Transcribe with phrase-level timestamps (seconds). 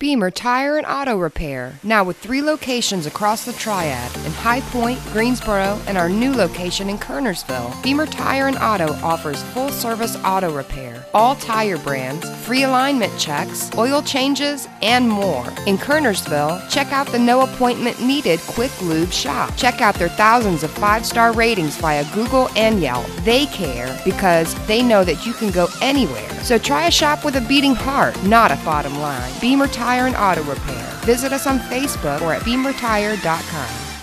[0.00, 4.98] Beamer Tire and Auto Repair, now with three locations across the Triad in High Point,
[5.12, 7.80] Greensboro, and our new location in Kernersville.
[7.80, 13.70] Beamer Tire and Auto offers full service auto repair, all tire brands, free alignment checks,
[13.78, 15.46] oil changes, and more.
[15.68, 19.56] In Kernersville, check out the no appointment needed Quick Lube shop.
[19.56, 23.06] Check out their thousands of five star ratings via Google and Yelp.
[23.22, 26.28] They care because they know that you can go anywhere.
[26.42, 29.32] So try a shop with a beating heart, not a bottom line.
[29.40, 30.90] Beamer Tire and Auto Repair.
[31.02, 33.93] Visit us on Facebook or at beamertire.com.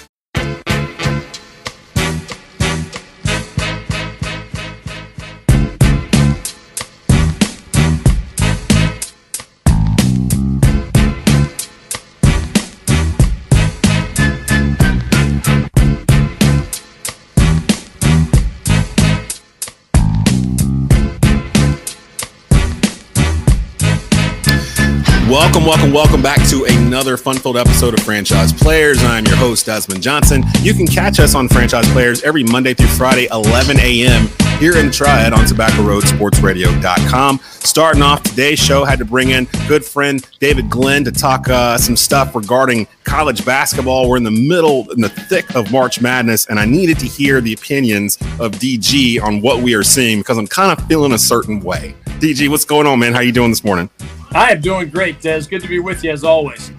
[25.31, 29.01] Welcome, welcome, welcome back to another fun-filled episode of Franchise Players.
[29.01, 30.43] I'm your host, Desmond Johnson.
[30.59, 34.27] You can catch us on Franchise Players every Monday through Friday, 11 a.m.
[34.59, 37.39] here in the Triad on Tobacco Road SportsRadio.com.
[37.43, 41.77] Starting off today's show, had to bring in good friend David Glenn to talk uh,
[41.77, 44.09] some stuff regarding college basketball.
[44.09, 47.39] We're in the middle, in the thick of March Madness, and I needed to hear
[47.39, 51.17] the opinions of DG on what we are seeing because I'm kind of feeling a
[51.17, 51.95] certain way.
[52.19, 53.13] DG, what's going on, man?
[53.13, 53.89] How you doing this morning?
[54.33, 55.41] I am doing great, Des.
[55.49, 56.71] Good to be with you as always.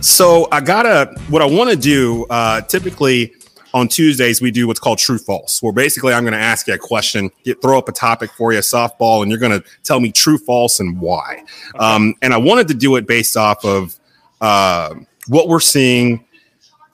[0.00, 2.26] So I gotta what I want to do.
[2.28, 3.32] Uh, typically
[3.74, 6.74] on Tuesdays we do what's called true false, where basically I'm going to ask you
[6.74, 10.00] a question, get, throw up a topic for you, softball, and you're going to tell
[10.00, 11.44] me true, false, and why.
[11.74, 11.84] Okay.
[11.84, 13.94] Um, and I wanted to do it based off of
[14.40, 14.94] uh,
[15.28, 16.24] what we're seeing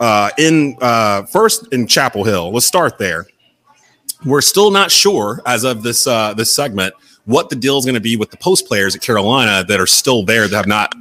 [0.00, 2.52] uh, in uh, first in Chapel Hill.
[2.52, 3.26] Let's start there.
[4.26, 7.94] We're still not sure as of this uh, this segment what the deal is going
[7.94, 10.94] to be with the post players at Carolina that are still there that have not,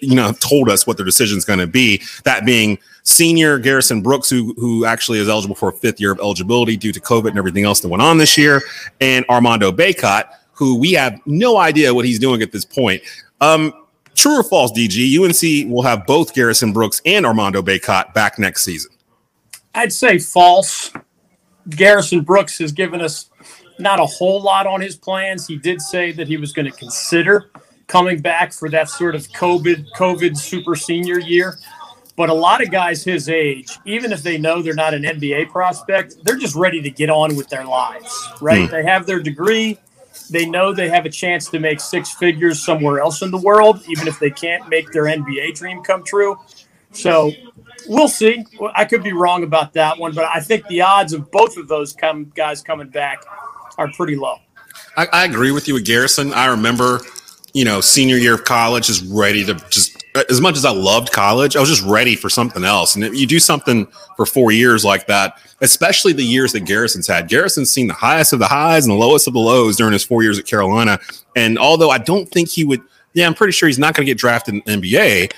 [0.00, 2.02] you know, told us what their decision is going to be.
[2.24, 6.20] That being senior Garrison Brooks, who who actually is eligible for a fifth year of
[6.20, 8.62] eligibility due to COVID and everything else that went on this year,
[9.00, 13.02] and Armando Bacot, who we have no idea what he's doing at this point.
[13.40, 13.72] Um,
[14.14, 15.18] true or false, DG?
[15.18, 18.90] UNC will have both Garrison Brooks and Armando Bacot back next season.
[19.74, 20.92] I'd say false.
[21.70, 23.30] Garrison Brooks has given us
[23.78, 25.46] not a whole lot on his plans.
[25.46, 27.50] He did say that he was going to consider
[27.86, 31.58] coming back for that sort of COVID COVID super senior year.
[32.16, 35.50] But a lot of guys his age, even if they know they're not an NBA
[35.50, 38.68] prospect, they're just ready to get on with their lives, right?
[38.68, 38.70] Mm.
[38.72, 39.78] They have their degree.
[40.28, 43.82] They know they have a chance to make six figures somewhere else in the world,
[43.88, 46.36] even if they can't make their NBA dream come true.
[46.90, 47.30] So
[47.86, 48.44] we'll see.
[48.74, 51.68] I could be wrong about that one, but I think the odds of both of
[51.68, 53.22] those come guys coming back
[53.78, 54.36] are pretty low.
[54.96, 56.32] I, I agree with you with Garrison.
[56.32, 57.00] I remember,
[57.54, 61.12] you know, senior year of college, just ready to just as much as I loved
[61.12, 62.94] college, I was just ready for something else.
[62.94, 67.06] And if you do something for four years like that, especially the years that Garrison's
[67.06, 69.92] had, Garrison's seen the highest of the highs and the lowest of the lows during
[69.92, 70.98] his four years at Carolina.
[71.36, 72.80] And although I don't think he would,
[73.14, 75.32] yeah, I'm pretty sure he's not going to get drafted in the NBA.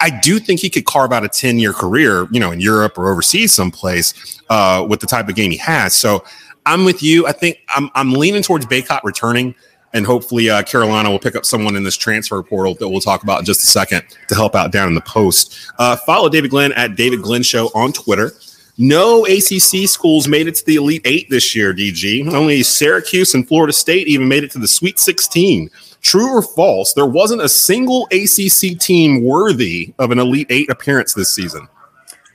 [0.00, 2.98] I do think he could carve out a 10 year career, you know, in Europe
[2.98, 5.94] or overseas someplace uh, with the type of game he has.
[5.94, 6.24] So
[6.66, 7.26] I'm with you.
[7.26, 9.54] I think I'm I'm leaning towards Bacot returning,
[9.92, 13.22] and hopefully uh, Carolina will pick up someone in this transfer portal that we'll talk
[13.22, 15.70] about in just a second to help out down in the post.
[15.78, 18.32] Uh, follow David Glenn at David Glenn Show on Twitter.
[18.76, 21.72] No ACC schools made it to the Elite Eight this year.
[21.72, 25.70] DG only Syracuse and Florida State even made it to the Sweet 16.
[26.00, 26.92] True or false?
[26.92, 31.68] There wasn't a single ACC team worthy of an Elite Eight appearance this season.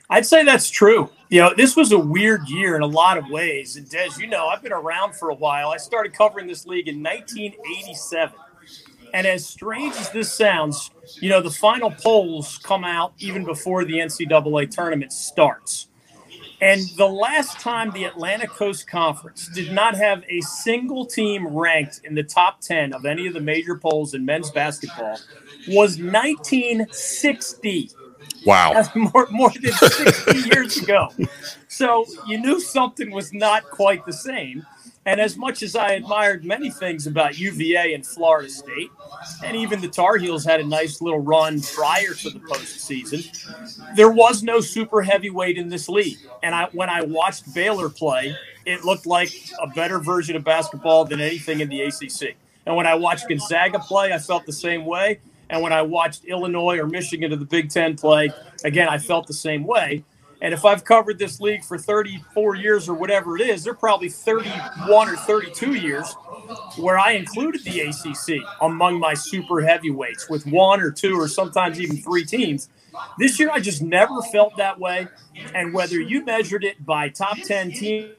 [0.08, 3.28] I'd say that's true you know, this was a weird year in a lot of
[3.30, 3.76] ways.
[3.76, 5.70] And Des, you know, I've been around for a while.
[5.70, 8.34] I started covering this league in 1987.
[9.14, 10.90] And as strange as this sounds,
[11.20, 15.86] you know, the final polls come out even before the NCAA tournament starts.
[16.60, 22.00] And the last time the Atlantic Coast Conference did not have a single team ranked
[22.04, 25.18] in the top 10 of any of the major polls in men's basketball
[25.68, 27.90] was 1960.
[28.44, 28.72] Wow.
[28.72, 31.08] That's more, more than 60 years ago.
[31.68, 34.66] So you knew something was not quite the same.
[35.06, 38.90] And as much as I admired many things about UVA and Florida State,
[39.42, 43.24] and even the Tar Heels had a nice little run prior to the postseason,
[43.96, 46.18] there was no super heavyweight in this league.
[46.42, 51.06] And I, when I watched Baylor play, it looked like a better version of basketball
[51.06, 52.36] than anything in the ACC.
[52.66, 55.18] And when I watched Gonzaga play, I felt the same way.
[55.50, 58.30] And when I watched Illinois or Michigan to the Big Ten play,
[58.64, 60.04] again, I felt the same way.
[60.42, 64.08] And if I've covered this league for 34 years or whatever it is, they're probably
[64.08, 66.16] 31 or 32 years.
[66.78, 71.80] where I included the ACC among my super heavyweights with one or two or sometimes
[71.80, 72.68] even three teams.
[73.18, 75.08] This year, I just never felt that way.
[75.54, 78.10] And whether you measured it by top 10 team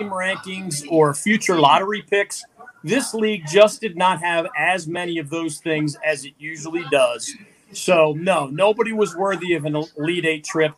[0.00, 2.44] rankings or future lottery picks,
[2.84, 7.34] this league just did not have as many of those things as it usually does.
[7.72, 10.72] So, no, nobody was worthy of an Elite Eight trip.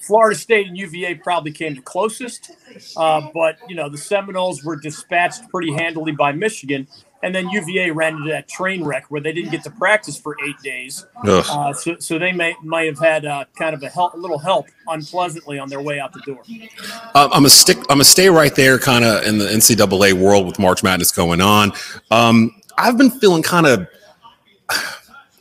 [0.00, 2.52] Florida State and UVA probably came the closest,
[2.96, 6.86] uh, but, you know, the Seminoles were dispatched pretty handily by Michigan.
[7.24, 10.36] And then UVA ran into that train wreck where they didn't get to practice for
[10.46, 11.06] eight days.
[11.48, 14.38] Uh, so, so they may might have had uh, kind of a, help, a little
[14.38, 16.42] help unpleasantly on their way out the door.
[17.14, 17.78] Um, I'm a stick.
[17.88, 21.40] I'm a stay right there, kind of in the NCAA world with March Madness going
[21.40, 21.72] on.
[22.10, 23.88] Um, I've been feeling kind of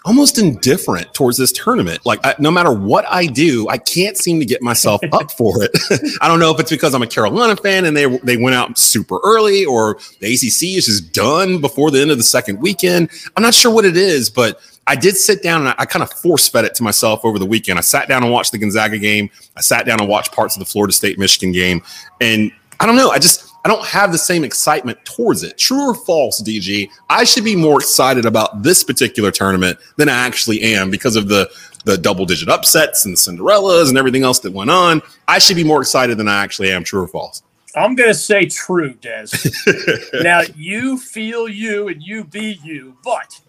[0.06, 2.06] almost indifferent towards this tournament.
[2.06, 5.64] Like, I, no matter what I do, I can't seem to get myself up for
[5.64, 5.72] it.
[6.22, 8.78] I don't know if it's because I'm a Carolina fan and they they went out
[8.78, 13.10] super early, or the ACC is just done before the end of the second weekend.
[13.36, 16.04] I'm not sure what it is, but I did sit down and I, I kind
[16.04, 17.80] of force fed it to myself over the weekend.
[17.80, 19.30] I sat down and watched the Gonzaga game.
[19.56, 21.82] I sat down and watched parts of the Florida State Michigan game,
[22.20, 23.10] and I don't know.
[23.10, 25.58] I just I don't have the same excitement towards it.
[25.58, 26.90] True or false, DG?
[27.10, 31.30] I should be more excited about this particular tournament than I actually am because of
[31.30, 31.50] the
[31.86, 35.02] the double digit upsets and Cinderellas and everything else that went on.
[35.28, 36.84] I should be more excited than I actually am.
[36.84, 37.44] True or false?
[37.76, 39.28] I'm going to say true, Des.
[40.22, 43.40] now, you feel you and you be you, but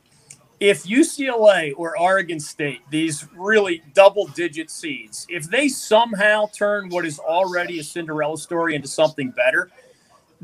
[0.61, 7.05] if UCLA or Oregon State, these really double digit seeds, if they somehow turn what
[7.05, 9.71] is already a Cinderella story into something better,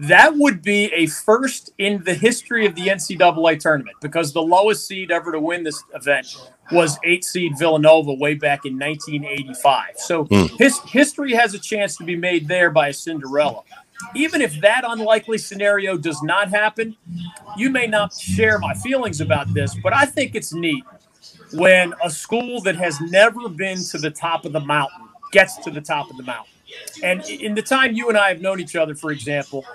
[0.01, 4.87] that would be a first in the history of the NCAA tournament because the lowest
[4.87, 6.27] seed ever to win this event
[6.73, 9.99] was eight seed Villanova way back in 1985.
[9.99, 10.49] So mm.
[10.59, 13.63] his, history has a chance to be made there by a Cinderella.
[14.15, 16.97] Even if that unlikely scenario does not happen,
[17.57, 20.85] you may not share my feelings about this, but I think it's neat
[21.53, 25.71] when a school that has never been to the top of the mountain gets to
[25.71, 26.55] the top of the mountain.
[27.03, 29.67] And in the time you and I have known each other, for example,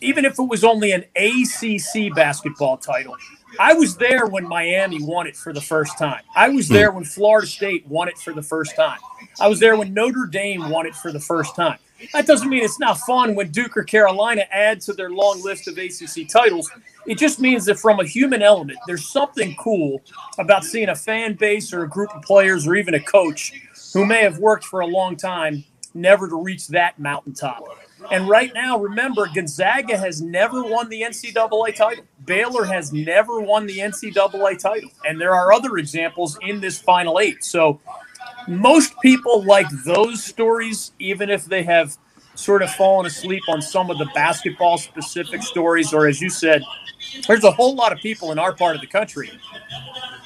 [0.00, 3.16] even if it was only an ACC basketball title,
[3.58, 6.22] I was there when Miami won it for the first time.
[6.34, 6.74] I was hmm.
[6.74, 8.98] there when Florida State won it for the first time.
[9.40, 11.78] I was there when Notre Dame won it for the first time.
[12.14, 15.68] That doesn't mean it's not fun when Duke or Carolina add to their long list
[15.68, 16.70] of ACC titles.
[17.06, 20.00] It just means that from a human element, there's something cool
[20.38, 23.52] about seeing a fan base or a group of players or even a coach
[23.92, 27.62] who may have worked for a long time never to reach that mountaintop.
[28.10, 32.04] And right now, remember, Gonzaga has never won the NCAA title.
[32.24, 34.90] Baylor has never won the NCAA title.
[35.04, 37.44] And there are other examples in this final eight.
[37.44, 37.80] So
[38.48, 41.96] most people like those stories, even if they have
[42.34, 46.62] sort of fallen asleep on some of the basketball specific stories, or as you said,
[47.26, 49.30] there's a whole lot of people in our part of the country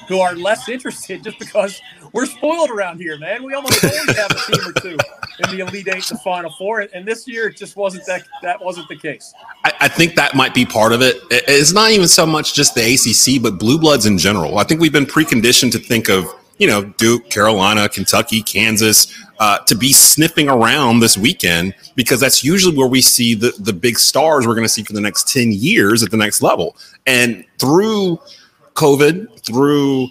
[0.07, 1.81] who are less interested just because
[2.13, 3.43] we're spoiled around here, man.
[3.43, 4.97] We almost always have a team or two
[5.39, 8.23] in the Elite Eight, the Final Four, and this year it just wasn't that.
[8.41, 9.33] That wasn't the case.
[9.63, 11.17] I, I, think that might be part of it.
[11.29, 14.57] It's not even so much just the ACC, but blue bloods in general.
[14.57, 16.25] I think we've been preconditioned to think of
[16.57, 22.43] you know Duke, Carolina, Kentucky, Kansas uh, to be sniffing around this weekend because that's
[22.43, 25.27] usually where we see the the big stars we're going to see for the next
[25.27, 26.75] ten years at the next level.
[27.05, 28.19] And through
[28.73, 30.09] COVID, through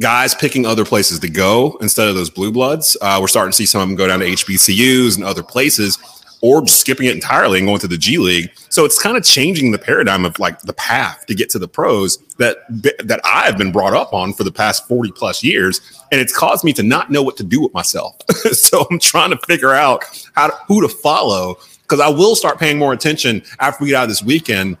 [0.00, 2.96] guys picking other places to go instead of those blue bloods.
[3.00, 5.98] Uh, we're starting to see some of them go down to HBCUs and other places,
[6.42, 8.50] or just skipping it entirely and going to the G League.
[8.68, 11.68] So it's kind of changing the paradigm of like the path to get to the
[11.68, 15.80] pros that that I've been brought up on for the past forty plus years,
[16.12, 18.16] and it's caused me to not know what to do with myself.
[18.52, 20.04] so I'm trying to figure out
[20.34, 23.96] how to, who to follow because I will start paying more attention after we get
[23.96, 24.76] out this weekend.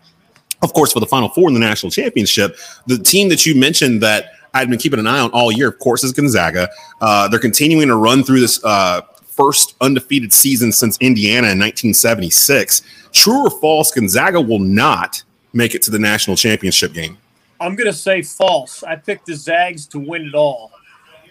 [0.62, 4.02] Of course, for the Final Four in the national championship, the team that you mentioned
[4.02, 6.68] that I'd been keeping an eye on all year, of course, is Gonzaga.
[7.00, 12.82] Uh, they're continuing to run through this uh, first undefeated season since Indiana in 1976.
[13.12, 17.18] True or false, Gonzaga will not make it to the national championship game?
[17.60, 18.82] I'm going to say false.
[18.84, 20.70] I picked the Zags to win it all.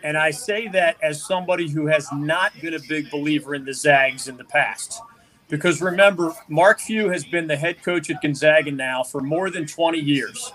[0.03, 3.73] And I say that as somebody who has not been a big believer in the
[3.73, 5.01] Zags in the past.
[5.47, 9.65] Because remember, Mark Few has been the head coach at Gonzaga now for more than
[9.65, 10.51] 20 years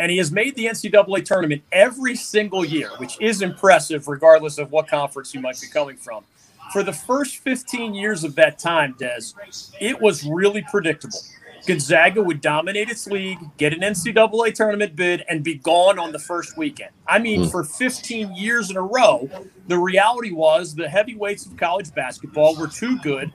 [0.00, 4.72] and he has made the NCAA tournament every single year, which is impressive, regardless of
[4.72, 6.24] what conference you might be coming from.
[6.72, 9.34] For the first 15 years of that time, Des,
[9.78, 11.18] it was really predictable.
[11.66, 16.18] Gonzaga would dominate its league, get an NCAA tournament bid, and be gone on the
[16.18, 16.92] first weekend.
[17.06, 17.48] I mean, hmm.
[17.48, 19.28] for 15 years in a row,
[19.68, 23.34] the reality was the heavyweights of college basketball were too good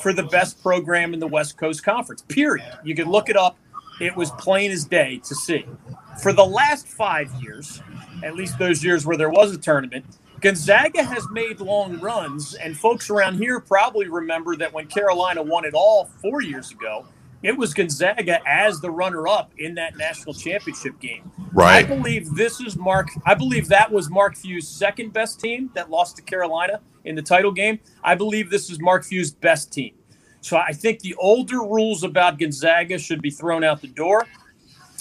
[0.00, 2.78] for the best program in the West Coast Conference, period.
[2.84, 3.58] You can look it up
[4.00, 5.64] it was plain as day to see.
[6.22, 7.82] For the last five years,
[8.22, 10.04] at least those years where there was a tournament,
[10.40, 15.64] Gonzaga has made long runs, and folks around here probably remember that when Carolina won
[15.64, 17.06] it all four years ago,
[17.42, 21.30] it was Gonzaga as the runner-up in that national championship game.
[21.52, 21.84] Right.
[21.84, 23.08] I believe this is Mark.
[23.24, 27.22] I believe that was Mark Few's second best team that lost to Carolina in the
[27.22, 27.78] title game.
[28.02, 29.94] I believe this is Mark Few's best team.
[30.46, 34.28] So I think the older rules about Gonzaga should be thrown out the door.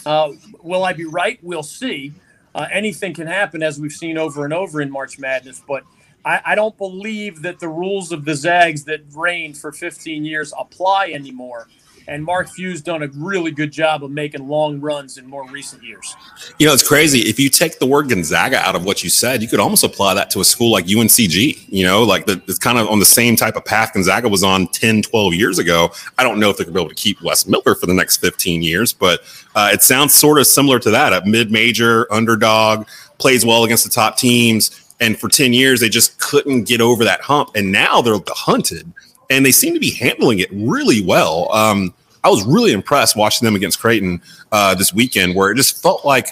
[0.04, 0.32] Uh,
[0.64, 1.38] will I be right?
[1.44, 2.14] We'll see.
[2.56, 5.62] Uh, anything can happen, as we've seen over and over in March Madness.
[5.68, 5.84] But
[6.26, 10.52] I, I don't believe that the rules of the Zags that reigned for 15 years
[10.58, 11.68] apply anymore
[12.08, 15.84] and Mark Few's done a really good job of making long runs in more recent
[15.84, 16.16] years.
[16.60, 17.20] You know, it's crazy.
[17.20, 20.14] If you take the word Gonzaga out of what you said, you could almost apply
[20.14, 23.06] that to a school like UNCG, you know, like the, it's kind of on the
[23.06, 25.92] same type of path Gonzaga was on 10, 12 years ago.
[26.18, 27.94] I don't know if they're going to be able to keep Wes Miller for the
[27.94, 29.22] next 15 years, but
[29.56, 31.14] uh, it sounds sort of similar to that.
[31.14, 34.82] A mid major underdog plays well against the top teams.
[35.00, 37.50] And for 10 years, they just couldn't get over that hump.
[37.56, 38.92] And now they're the hunted
[39.30, 41.52] and they seem to be handling it really well.
[41.52, 45.82] Um, I was really impressed watching them against Creighton uh, this weekend, where it just
[45.82, 46.30] felt like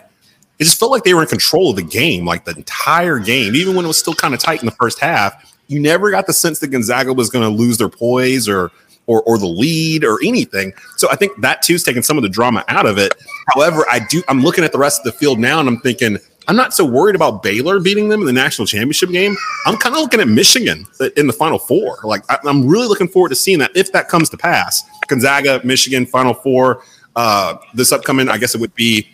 [0.60, 3.56] it just felt like they were in control of the game, like the entire game,
[3.56, 5.52] even when it was still kind of tight in the first half.
[5.68, 8.72] You never got the sense that Gonzaga was going to lose their poise or
[9.06, 10.74] or or the lead or anything.
[10.98, 13.14] So I think that too is taking some of the drama out of it.
[13.54, 16.18] However, I do I'm looking at the rest of the field now and I'm thinking
[16.48, 19.36] I'm not so worried about Baylor beating them in the national championship game.
[19.66, 20.86] I'm kind of looking at Michigan
[21.16, 22.00] in the Final Four.
[22.04, 24.84] Like I, am really looking forward to seeing that if that comes to pass.
[25.08, 26.84] Gonzaga, Michigan, Final Four.
[27.16, 29.08] Uh, this upcoming, I guess it would be.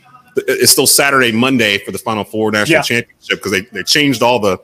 [0.48, 2.82] It's still Saturday, Monday for the Final Four national yeah.
[2.82, 4.60] championship because they, they changed all the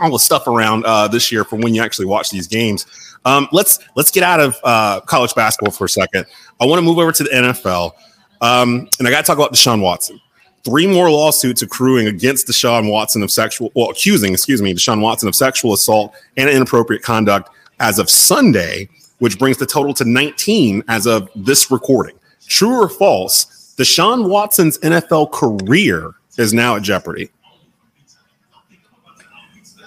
[0.00, 2.86] all the stuff around uh, this year for when you actually watch these games.
[3.24, 6.26] Um, let's let's get out of uh, college basketball for a second.
[6.60, 7.92] I want to move over to the NFL,
[8.40, 10.20] um, and I got to talk about Deshaun Watson
[10.66, 15.28] three more lawsuits accruing against Deshaun Watson of sexual, well, accusing, excuse me, Deshaun Watson
[15.28, 18.88] of sexual assault and inappropriate conduct as of Sunday,
[19.20, 22.18] which brings the total to 19 as of this recording.
[22.48, 23.74] True or false?
[23.78, 27.30] Deshaun Watson's NFL career is now at jeopardy.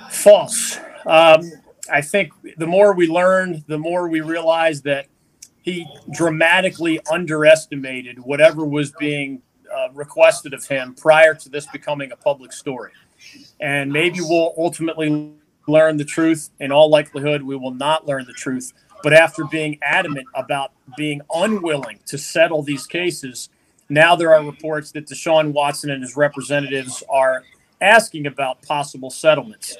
[0.09, 0.77] False.
[1.05, 1.51] Um,
[1.91, 5.07] I think the more we learn, the more we realize that
[5.61, 9.41] he dramatically underestimated whatever was being
[9.75, 12.91] uh, requested of him prior to this becoming a public story.
[13.59, 15.31] And maybe we'll ultimately
[15.67, 16.49] learn the truth.
[16.59, 18.73] In all likelihood, we will not learn the truth.
[19.03, 23.49] But after being adamant about being unwilling to settle these cases,
[23.87, 27.43] now there are reports that Deshaun Watson and his representatives are
[27.81, 29.77] asking about possible settlements.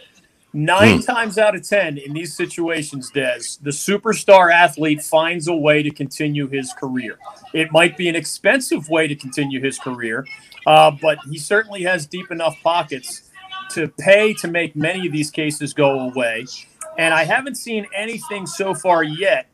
[0.51, 1.06] Nine mm.
[1.06, 5.91] times out of 10 in these situations, Des, the superstar athlete finds a way to
[5.91, 7.20] continue his career.
[7.53, 10.25] It might be an expensive way to continue his career,
[10.65, 13.29] uh, but he certainly has deep enough pockets
[13.72, 16.48] to pay to make many of these cases go away.
[16.98, 19.48] And I haven't seen anything so far yet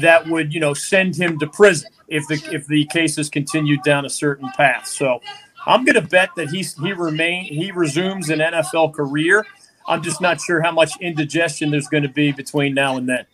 [0.00, 4.04] that would, you know, send him to prison if the if the cases continue down
[4.04, 4.86] a certain path.
[4.86, 5.20] So
[5.66, 9.46] I'm going to bet that he he remain he resumes an NFL career
[9.86, 13.26] I'm just not sure how much indigestion there's going to be between now and then.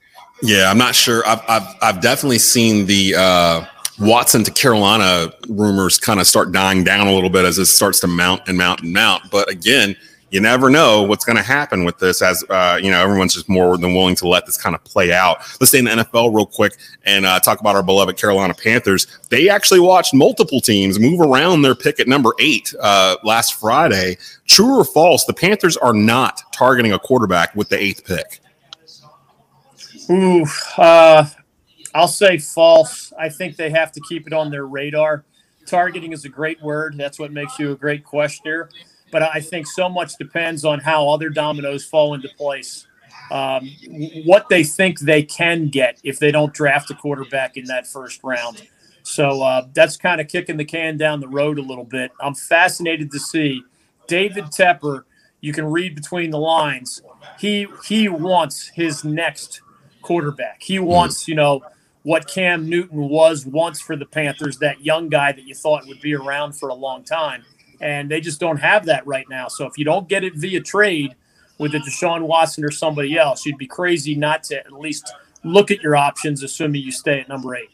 [0.43, 1.27] Yeah, I'm not sure.
[1.27, 3.67] I've I've, I've definitely seen the uh,
[3.99, 8.01] Watson to Carolina rumors kind of start dying down a little bit as it starts
[8.01, 9.31] to mount and mount and mount.
[9.31, 9.97] But again,
[10.37, 13.49] you never know what's going to happen with this as uh, you know everyone's just
[13.49, 15.39] more than willing to let this kind of play out.
[15.59, 16.75] Let's stay in the nfl real quick
[17.05, 19.07] and uh, talk about our beloved carolina panthers.
[19.31, 24.19] They actually watched multiple teams move around their pick at number eight uh, last friday.
[24.45, 28.41] True or false the panthers are not targeting a quarterback with the eighth pick.
[30.11, 30.45] Ooh,
[30.77, 31.27] uh,
[31.95, 33.11] i'll say false.
[33.19, 35.25] I think they have to keep it on their radar.
[35.65, 36.95] Targeting is a great word.
[36.99, 38.69] That's what makes you a great questioner
[39.17, 42.87] but I think so much depends on how other dominoes fall into place.
[43.31, 43.75] Um,
[44.27, 48.23] what they think they can get if they don't draft a quarterback in that first
[48.23, 48.69] round.
[49.05, 52.11] So uh, that's kind of kicking the can down the road a little bit.
[52.21, 53.63] I'm fascinated to see
[54.07, 55.05] David Tepper.
[55.41, 57.01] You can read between the lines.
[57.39, 59.63] He he wants his next
[60.03, 60.63] quarterback.
[60.63, 61.63] He wants you know
[62.03, 66.03] what Cam Newton was once for the Panthers, that young guy that you thought would
[66.03, 67.47] be around for a long time
[67.81, 69.49] and they just don't have that right now.
[69.49, 71.15] So if you don't get it via trade
[71.59, 75.13] with a Deshaun Watson or somebody else, you'd be crazy not to at least
[75.45, 77.71] look at your options, assuming you stay at number eight.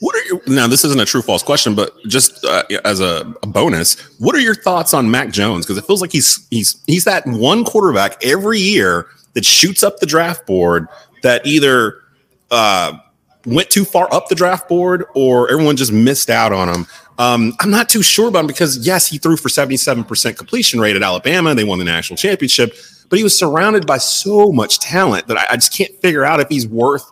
[0.00, 0.66] What are your now?
[0.66, 4.40] This isn't a true false question, but just uh, as a, a, bonus, what are
[4.40, 5.64] your thoughts on Mac Jones?
[5.64, 9.98] Because it feels like he's he's he's that one quarterback every year that shoots up
[9.98, 10.86] the draft board
[11.22, 12.02] that either
[12.50, 12.98] uh,
[13.46, 16.86] went too far up the draft board or everyone just missed out on him.
[17.20, 20.96] Um, I'm not too sure about him because, yes, he threw for 77% completion rate
[20.96, 21.54] at Alabama.
[21.54, 22.74] They won the national championship,
[23.10, 26.40] but he was surrounded by so much talent that I, I just can't figure out
[26.40, 27.04] if he's worth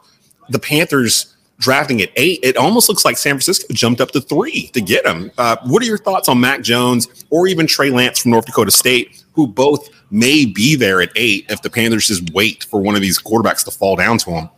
[0.49, 2.41] the Panthers drafting at eight.
[2.43, 5.31] It almost looks like San Francisco jumped up to three to get him.
[5.37, 8.71] Uh, what are your thoughts on Mac Jones or even Trey Lance from North Dakota
[8.71, 12.95] State, who both may be there at eight if the Panthers just wait for one
[12.95, 14.49] of these quarterbacks to fall down to them?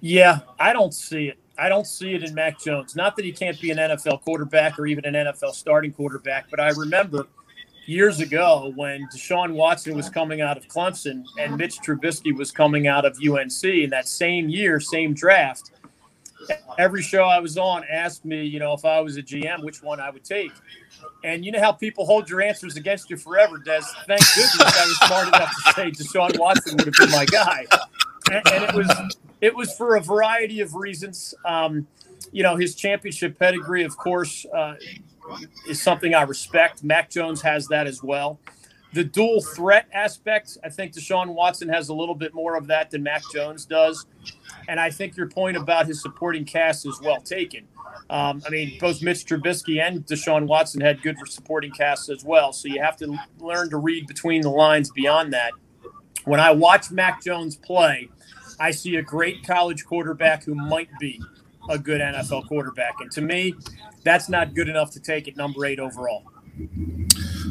[0.00, 1.39] Yeah, I don't see it.
[1.60, 2.96] I don't see it in Mac Jones.
[2.96, 6.58] Not that he can't be an NFL quarterback or even an NFL starting quarterback, but
[6.58, 7.26] I remember
[7.84, 12.86] years ago when Deshaun Watson was coming out of Clemson and Mitch Trubisky was coming
[12.86, 15.72] out of UNC in that same year, same draft.
[16.78, 19.82] Every show I was on asked me, you know, if I was a GM, which
[19.82, 20.52] one I would take.
[21.24, 23.82] And you know how people hold your answers against you forever, Des.
[24.06, 27.66] Thank goodness I was smart enough to say Deshaun Watson would have been my guy.
[28.30, 28.88] And, and it was
[29.40, 31.34] it was for a variety of reasons.
[31.44, 31.86] Um,
[32.32, 34.74] you know, his championship pedigree, of course, uh,
[35.68, 36.84] is something I respect.
[36.84, 38.38] Mac Jones has that as well.
[38.92, 42.90] The dual threat aspect, I think Deshaun Watson has a little bit more of that
[42.90, 44.06] than Mac Jones does.
[44.68, 47.66] And I think your point about his supporting cast is well taken.
[48.08, 52.52] Um, I mean, both Mitch Trubisky and Deshaun Watson had good supporting casts as well.
[52.52, 55.52] So you have to learn to read between the lines beyond that.
[56.24, 58.08] When I watch Mac Jones play,
[58.60, 61.20] I see a great college quarterback who might be
[61.70, 62.94] a good NFL quarterback.
[63.00, 63.54] And to me,
[64.04, 66.24] that's not good enough to take at number eight overall.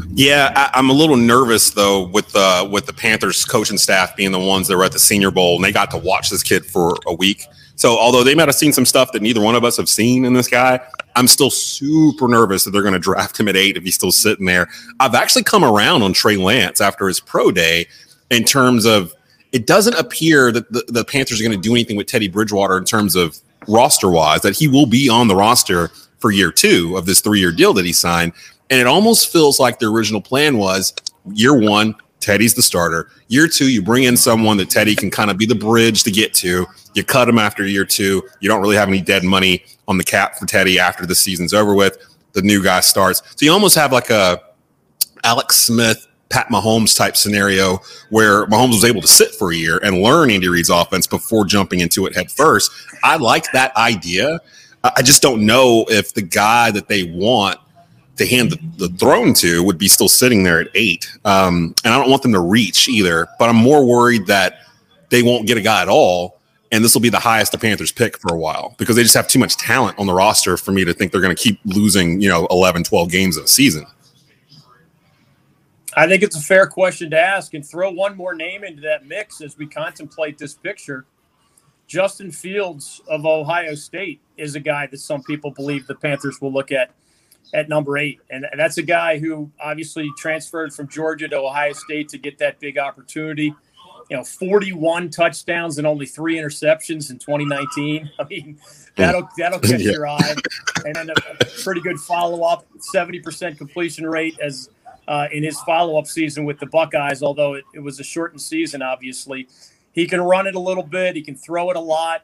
[0.10, 4.32] Yeah, I, am a little nervous though with the with the Panthers coaching staff being
[4.32, 6.66] the ones that were at the Senior Bowl and they got to watch this kid
[6.66, 7.46] for a week.
[7.76, 10.26] So although they might have seen some stuff that neither one of us have seen
[10.26, 10.80] in this guy,
[11.16, 14.12] I'm still super nervous that they're going to draft him at eight if he's still
[14.12, 14.68] sitting there.
[15.00, 17.88] I've actually come around on Trey Lance after his pro day
[18.30, 19.14] in terms of
[19.52, 22.78] it doesn't appear that the, the Panthers are going to do anything with Teddy Bridgewater
[22.78, 23.38] in terms of
[23.68, 25.90] roster wise, that he will be on the roster
[26.20, 28.34] for year two of this three year deal that he signed.
[28.70, 30.94] And it almost feels like the original plan was
[31.34, 33.10] year one, Teddy's the starter.
[33.28, 36.12] Year two, you bring in someone that Teddy can kind of be the bridge to
[36.12, 36.68] get to.
[36.94, 38.28] You cut him after year two.
[38.42, 41.54] You don't really have any dead money on the cap for Teddy after the season's
[41.54, 41.98] over with.
[42.34, 43.24] The new guy starts.
[43.36, 44.42] So you almost have like a
[45.24, 49.80] Alex Smith Pat Mahomes type scenario where Mahomes was able to sit for a year
[49.84, 52.72] and learn Andy Reid's offense before jumping into it head first.
[53.04, 54.40] I like that idea.
[54.84, 57.60] I just don't know if the guy that they want
[58.20, 61.10] to hand the, throne to would be still sitting there at eight.
[61.26, 64.60] Um, and I don't want them to reach either, but I'm more worried that
[65.10, 66.38] they won't get a guy at all.
[66.72, 69.16] And this will be the highest the Panthers pick for a while because they just
[69.16, 71.60] have too much talent on the roster for me to think they're going to keep
[71.66, 73.88] losing, you know, 11, 12 games of a season.
[76.00, 79.06] I think it's a fair question to ask and throw one more name into that
[79.06, 81.06] mix as we contemplate this picture.
[81.88, 86.54] Justin Fields of Ohio State is a guy that some people believe the Panthers will
[86.54, 86.92] look at
[87.54, 88.22] at number eight.
[88.30, 92.62] And that's a guy who obviously transferred from Georgia to Ohio State to get that
[92.62, 93.54] big opportunity.
[94.10, 98.10] You know, 41 touchdowns and only three interceptions in 2019.
[98.20, 98.58] I mean,
[98.96, 99.92] that'll that'll catch yeah.
[99.92, 100.36] your eye.
[100.86, 104.70] And then a pretty good follow up, 70% completion rate as
[105.10, 108.42] uh, in his follow up season with the Buckeyes, although it, it, was a shortened
[108.42, 109.48] season, obviously.
[109.92, 112.22] He can run it a little bit, he can throw it a lot.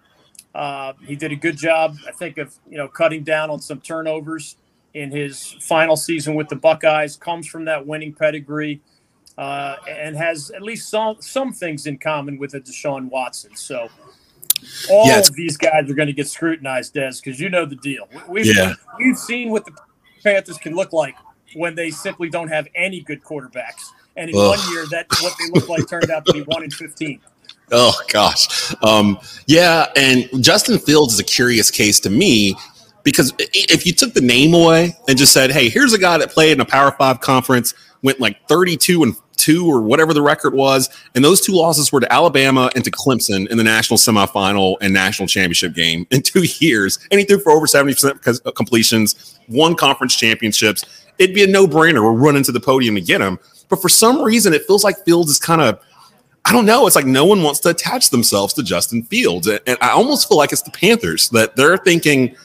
[0.53, 3.81] Uh, he did a good job, I think, of you know cutting down on some
[3.81, 4.57] turnovers
[4.93, 7.17] in his final season with the Buckeyes.
[7.17, 8.81] Comes from that winning pedigree,
[9.35, 13.55] uh, and has at least some some things in common with a Deshaun Watson.
[13.55, 13.89] So
[14.91, 17.77] all yeah, of these guys are going to get scrutinized, Des, because you know the
[17.77, 18.07] deal.
[18.29, 18.75] We've yeah.
[18.99, 19.71] we've seen what the
[20.23, 21.15] Panthers can look like
[21.55, 23.91] when they simply don't have any good quarterbacks.
[24.17, 24.57] And in Ugh.
[24.57, 27.19] one year, that what they looked like turned out to be one in fifteen.
[27.71, 29.87] Oh gosh, um, yeah.
[29.95, 32.55] And Justin Fields is a curious case to me
[33.03, 36.31] because if you took the name away and just said, "Hey, here's a guy that
[36.31, 40.53] played in a Power Five conference, went like 32 and two or whatever the record
[40.53, 44.77] was, and those two losses were to Alabama and to Clemson in the national semifinal
[44.81, 49.39] and national championship game in two years, and he threw for over 70 percent completions,
[49.47, 50.83] won conference championships."
[51.17, 52.03] It'd be a no brainer.
[52.03, 53.39] We're running to the podium to get him.
[53.69, 55.79] But for some reason, it feels like Fields is kind of,
[56.45, 56.85] I don't know.
[56.85, 59.47] It's like no one wants to attach themselves to Justin Fields.
[59.47, 62.35] And I almost feel like it's the Panthers that they're thinking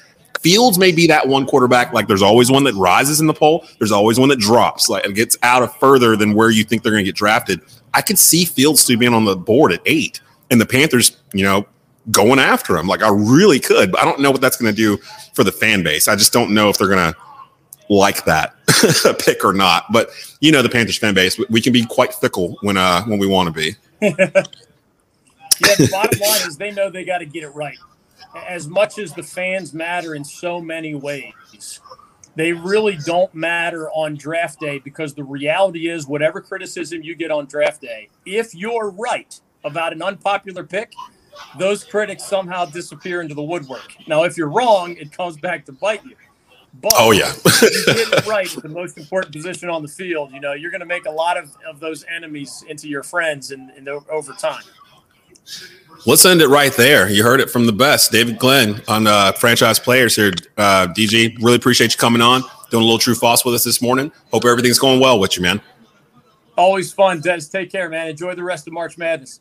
[0.41, 1.93] Fields may be that one quarterback.
[1.93, 5.05] Like there's always one that rises in the poll, there's always one that drops, like
[5.05, 7.61] it gets out of further than where you think they're going to get drafted.
[7.93, 11.45] I could see Fields still being on the board at eight and the Panthers, you
[11.45, 11.67] know,
[12.11, 12.87] going after him.
[12.87, 14.97] Like I really could, but I don't know what that's going to do
[15.35, 16.09] for the fan base.
[16.09, 17.19] I just don't know if they're going to
[17.91, 18.55] like that
[19.19, 19.85] pick or not.
[19.93, 23.19] But you know, the Panthers fan base, we can be quite fickle when uh when
[23.19, 24.33] we want to be.
[25.61, 27.77] Yeah, the bottom line is they know they got to get it right.
[28.49, 31.81] As much as the fans matter in so many ways,
[32.37, 37.31] they really don't matter on draft day because the reality is, whatever criticism you get
[37.31, 40.93] on draft day, if you're right about an unpopular pick,
[41.59, 43.95] those critics somehow disappear into the woodwork.
[44.07, 46.17] Now, if you're wrong, it comes back to bite you.
[46.75, 50.33] But oh yeah, it right—the most important position on the field.
[50.33, 53.51] You know, you're going to make a lot of, of those enemies into your friends
[53.51, 54.63] in, in the, over time.
[56.07, 57.11] Let's end it right there.
[57.11, 60.33] You heard it from the best, David Glenn on uh, franchise players here.
[60.57, 63.83] Uh, DG, really appreciate you coming on, doing a little true false with us this
[63.83, 64.11] morning.
[64.33, 65.61] Hope everything's going well with you, man.
[66.57, 67.41] Always fun, Des.
[67.51, 68.09] Take care, man.
[68.09, 69.41] Enjoy the rest of March Madness.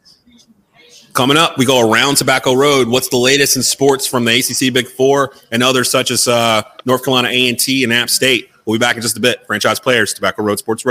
[1.13, 2.87] Coming up, we go around Tobacco Road.
[2.87, 6.61] What's the latest in sports from the ACC Big Four and others such as uh,
[6.85, 8.49] North Carolina A&T and App State?
[8.65, 9.45] We'll be back in just a bit.
[9.47, 10.85] Franchise players, Tobacco Road Sports.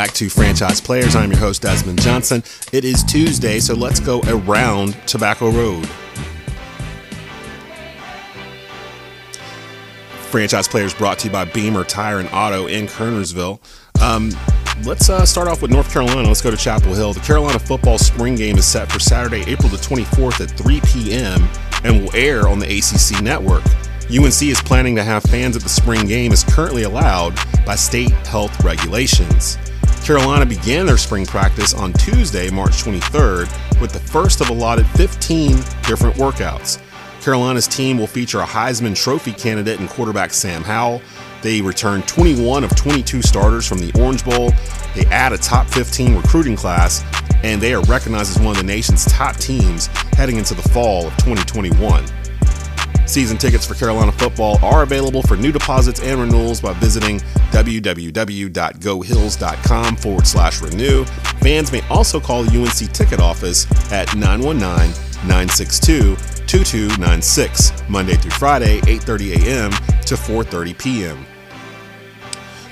[0.00, 1.14] Back to Franchise Players.
[1.14, 2.42] I'm your host, Desmond Johnson.
[2.72, 5.86] It is Tuesday, so let's go around Tobacco Road.
[10.30, 13.60] Franchise Players brought to you by Beamer Tire and Auto in Kernersville.
[14.00, 14.30] Um,
[14.86, 16.26] let's uh, start off with North Carolina.
[16.26, 17.12] Let's go to Chapel Hill.
[17.12, 21.46] The Carolina football spring game is set for Saturday, April the 24th at 3 p.m.
[21.84, 23.64] and will air on the ACC network.
[24.08, 28.12] UNC is planning to have fans at the spring game as currently allowed by state
[28.26, 29.58] health regulations.
[30.04, 35.56] Carolina began their spring practice on Tuesday, March 23rd, with the first of allotted 15
[35.86, 36.80] different workouts.
[37.20, 41.02] Carolina's team will feature a Heisman Trophy candidate and quarterback Sam Howell.
[41.42, 44.52] They return 21 of 22 starters from the Orange Bowl.
[44.94, 47.04] They add a top 15 recruiting class,
[47.42, 51.06] and they are recognized as one of the nation's top teams heading into the fall
[51.06, 52.04] of 2021.
[53.10, 57.18] Season tickets for Carolina football are available for new deposits and renewals by visiting
[57.50, 61.04] www.goheels.com forward slash renew.
[61.40, 64.92] Fans may also call UNC ticket office at 919
[65.26, 66.14] 962
[66.46, 69.72] 2296, Monday through Friday, 8.30 a.m.
[70.02, 71.26] to 4.30 p.m.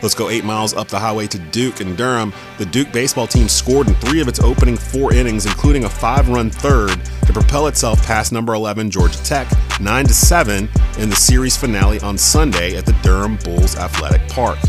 [0.01, 2.33] Let's go eight miles up the highway to Duke and Durham.
[2.59, 6.29] The Duke baseball team scored in three of its opening four innings, including a five
[6.29, 9.49] run third, to propel itself past number 11 Georgia Tech
[9.81, 14.61] 9 7 in the series finale on Sunday at the Durham Bulls Athletic Park.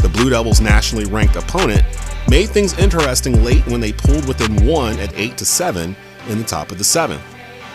[0.00, 1.82] The Blue Devils' nationally ranked opponent
[2.28, 5.94] made things interesting late when they pulled within one at 8 7
[6.28, 7.22] in the top of the seventh.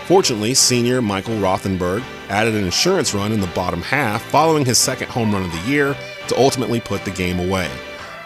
[0.07, 5.09] Fortunately, senior Michael Rothenberg added an insurance run in the bottom half following his second
[5.09, 5.95] home run of the year
[6.27, 7.69] to ultimately put the game away.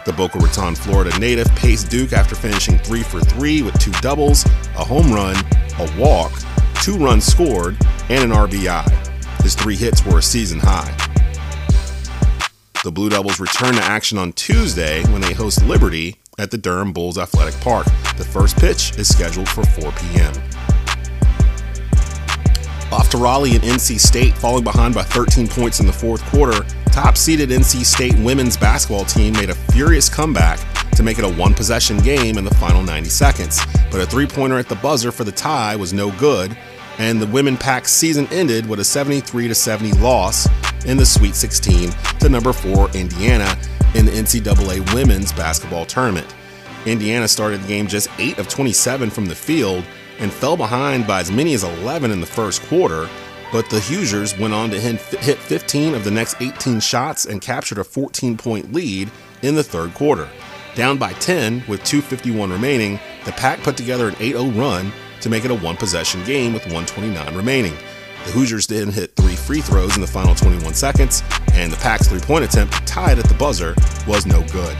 [0.06, 4.44] The Boca Raton, Florida native paced Duke after finishing 3 for 3 with two doubles,
[4.76, 5.36] a home run,
[5.78, 6.32] a walk,
[6.82, 7.76] two runs scored,
[8.08, 8.88] and an RBI.
[9.42, 10.94] His three hits were a season high.
[12.82, 16.92] The Blue Devils return to action on Tuesday when they host Liberty at the Durham
[16.92, 17.84] Bulls Athletic Park.
[18.16, 20.32] The first pitch is scheduled for 4 p.m.
[22.92, 26.64] Off to Raleigh and NC State, falling behind by 13 points in the fourth quarter.
[26.92, 30.58] Top seeded NC State women's basketball team made a furious comeback
[30.96, 33.60] to make it a one possession game in the final 90 seconds.
[33.92, 36.56] But a three pointer at the buzzer for the tie was no good,
[36.98, 40.48] and the women pack season ended with a 73 70 loss
[40.84, 43.56] in the Sweet 16 to number 4 Indiana
[43.94, 46.34] in the NCAA women's basketball tournament.
[46.86, 49.84] Indiana started the game just 8 of 27 from the field
[50.18, 53.08] and fell behind by as many as 11 in the first quarter,
[53.52, 57.78] but the Hoosiers went on to hit 15 of the next 18 shots and captured
[57.78, 59.10] a 14 point lead
[59.42, 60.28] in the third quarter.
[60.74, 65.28] Down by 10 with 2.51 remaining, the Pack put together an 8 0 run to
[65.28, 67.74] make it a one possession game with 129 remaining.
[68.24, 71.22] The Hoosiers then hit three free throws in the final 21 seconds,
[71.54, 73.74] and the Pack's three point attempt, tied at the buzzer,
[74.06, 74.76] was no good.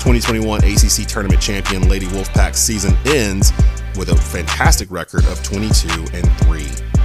[0.00, 3.52] 2021 ACC Tournament champion Lady Wolfpack season ends
[3.96, 6.99] with a fantastic record of 22 and 3.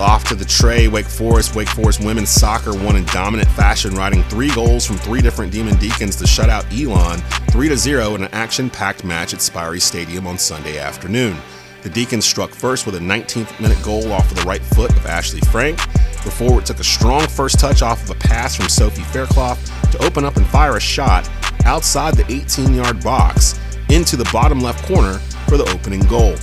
[0.00, 1.54] Off to the tray, Wake Forest.
[1.54, 5.76] Wake Forest women's soccer won in dominant fashion, riding three goals from three different Demon
[5.76, 10.26] Deacons to shut out Elon 3 0 in an action packed match at Spry Stadium
[10.26, 11.36] on Sunday afternoon.
[11.82, 15.06] The Deacons struck first with a 19th minute goal off of the right foot of
[15.06, 15.78] Ashley Frank.
[16.24, 19.58] The forward took a strong first touch off of a pass from Sophie Fairclough
[19.92, 21.30] to open up and fire a shot
[21.66, 26.34] outside the 18 yard box into the bottom left corner for the opening goal.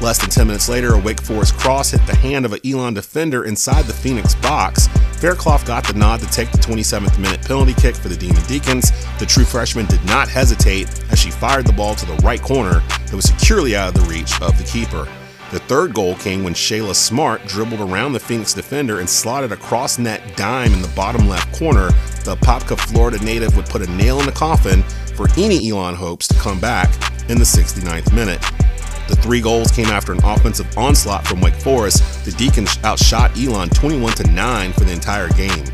[0.00, 2.94] Less than 10 minutes later, a Wake Forest cross hit the hand of an Elon
[2.94, 4.88] defender inside the Phoenix box.
[5.20, 8.92] Faircloth got the nod to take the 27th minute penalty kick for the Demon Deacons.
[9.18, 12.80] The true freshman did not hesitate as she fired the ball to the right corner
[12.80, 15.08] that was securely out of the reach of the keeper.
[15.50, 19.56] The third goal came when Shayla Smart dribbled around the Phoenix defender and slotted a
[19.56, 21.88] cross net dime in the bottom left corner.
[22.24, 24.82] The Apopka, Florida native would put a nail in the coffin
[25.14, 26.92] for any Elon hopes to come back
[27.30, 28.44] in the 69th minute.
[29.08, 32.24] The three goals came after an offensive onslaught from Wake Forest.
[32.24, 35.64] The Deacons outshot Elon 21 to 9 for the entire game.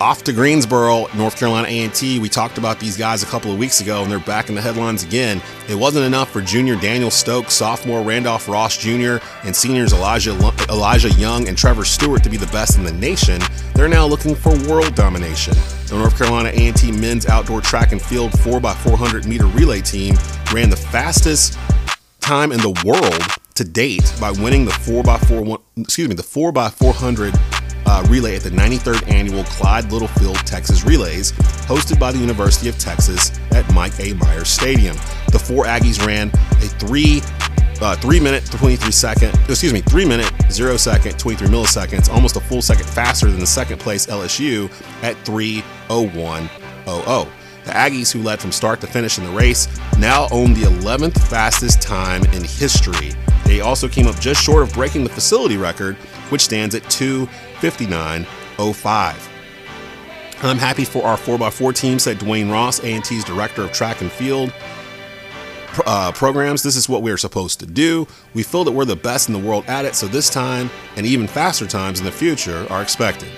[0.00, 2.18] Off to Greensboro, North Carolina A&T.
[2.18, 4.60] We talked about these guys a couple of weeks ago, and they're back in the
[4.60, 5.40] headlines again.
[5.66, 10.32] It wasn't enough for junior Daniel Stokes, sophomore Randolph Ross Jr., and seniors Elijah
[10.68, 13.40] Elijah Young and Trevor Stewart to be the best in the nation.
[13.74, 15.54] They're now looking for world domination.
[15.94, 20.16] The North Carolina A&T men's outdoor track and field 4x400 meter relay team
[20.52, 21.56] ran the fastest
[22.18, 23.22] time in the world
[23.54, 29.08] to date by winning the 4x4 excuse me the 4x400 uh, relay at the 93rd
[29.08, 31.30] annual Clyde Littlefield Texas Relays,
[31.68, 34.14] hosted by the University of Texas at Mike A.
[34.14, 34.96] Myers Stadium.
[35.30, 37.20] The four Aggies ran a three
[37.82, 42.40] uh, three minute 23 second, excuse me, three minute zero second 23 milliseconds, almost a
[42.40, 44.70] full second faster than the second place LSU
[45.02, 47.28] at 3:01:00.
[47.64, 51.18] The Aggies, who led from start to finish in the race, now own the 11th
[51.28, 53.12] fastest time in history.
[53.46, 55.96] They also came up just short of breaking the facility record,
[56.28, 59.30] which stands at 2:59:05.
[60.42, 64.52] I'm happy for our 4x4 team, said Duane Ross, A&T's director of track and field
[65.86, 66.62] uh, programs.
[66.62, 68.06] This is what we are supposed to do.
[68.34, 71.06] We feel that we're the best in the world at it, so this time and
[71.06, 73.30] even faster times in the future are expected.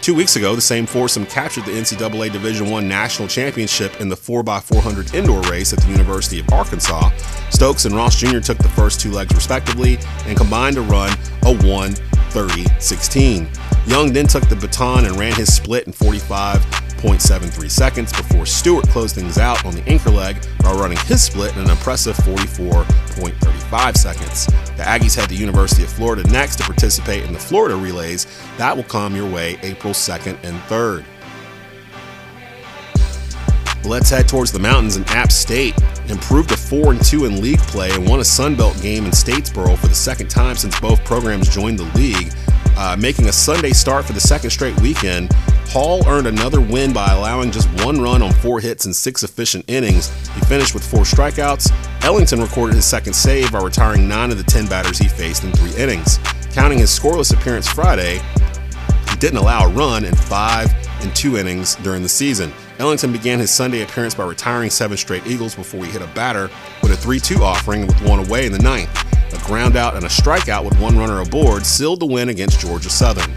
[0.00, 4.16] Two weeks ago, the same foursome captured the NCAA Division One national championship in the
[4.16, 7.10] 4x400 indoor race at the University of Arkansas.
[7.50, 8.38] Stokes and Ross Jr.
[8.38, 11.12] took the first two legs respectively and combined to run
[11.42, 11.92] a 1
[12.30, 13.48] 30 16.
[13.86, 15.92] Young then took the baton and ran his split in
[17.00, 21.54] 45.73 seconds before Stewart closed things out on the anchor leg while running his split
[21.54, 24.46] in an impressive 44.35 seconds.
[24.76, 28.26] The Aggies head to University of Florida next to participate in the Florida relays.
[28.58, 31.04] That will come your way April 2nd and 3rd.
[33.84, 35.74] Let's head towards the mountains and App State
[36.08, 39.10] improved to 4 and 2 in league play and won a Sun Belt game in
[39.10, 42.30] Statesboro for the second time since both programs joined the league.
[42.76, 45.30] Uh, making a Sunday start for the second straight weekend,
[45.70, 49.64] Hall earned another win by allowing just one run on four hits and six efficient
[49.68, 50.08] innings.
[50.30, 51.70] He finished with four strikeouts.
[52.02, 55.52] Ellington recorded his second save by retiring nine of the 10 batters he faced in
[55.52, 56.18] three innings.
[56.50, 58.20] Counting his scoreless appearance Friday,
[59.10, 62.52] he didn't allow a run in five and two innings during the season.
[62.80, 66.50] Ellington began his Sunday appearance by retiring seven straight Eagles before he hit a batter
[66.82, 68.90] with a 3 2 offering with one away in the ninth.
[69.32, 72.90] A ground out and a strikeout with one runner aboard sealed the win against Georgia
[72.90, 73.30] Southern.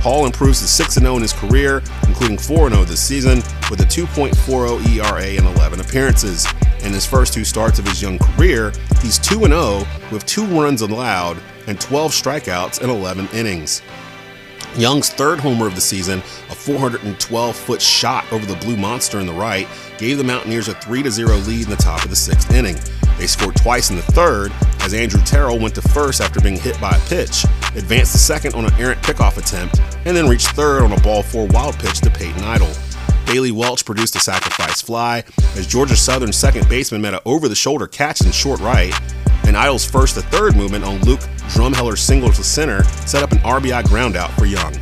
[0.00, 3.38] Hall improves to 6 0 in his career, including 4 0 this season,
[3.70, 6.46] with a 2.40 ERA in 11 appearances.
[6.82, 10.80] In his first two starts of his young career, he's 2 0 with two runs
[10.80, 11.36] allowed
[11.66, 13.82] and 12 strikeouts in 11 innings.
[14.76, 19.26] Young's third homer of the season, a 412 foot shot over the Blue Monster in
[19.26, 22.52] the right, gave the Mountaineers a 3 0 lead in the top of the sixth
[22.52, 22.76] inning.
[23.20, 26.80] They scored twice in the third as Andrew Terrell went to first after being hit
[26.80, 27.44] by a pitch,
[27.76, 31.22] advanced to second on an errant pickoff attempt, and then reached third on a ball
[31.22, 32.72] four wild pitch to Peyton Idle.
[33.26, 35.22] Bailey Welch produced a sacrifice fly
[35.54, 38.98] as Georgia Southern second baseman met an over the shoulder catch in short right,
[39.44, 43.38] and Idle's first to third movement on Luke Drumheller's single to center set up an
[43.40, 44.74] RBI groundout for Young.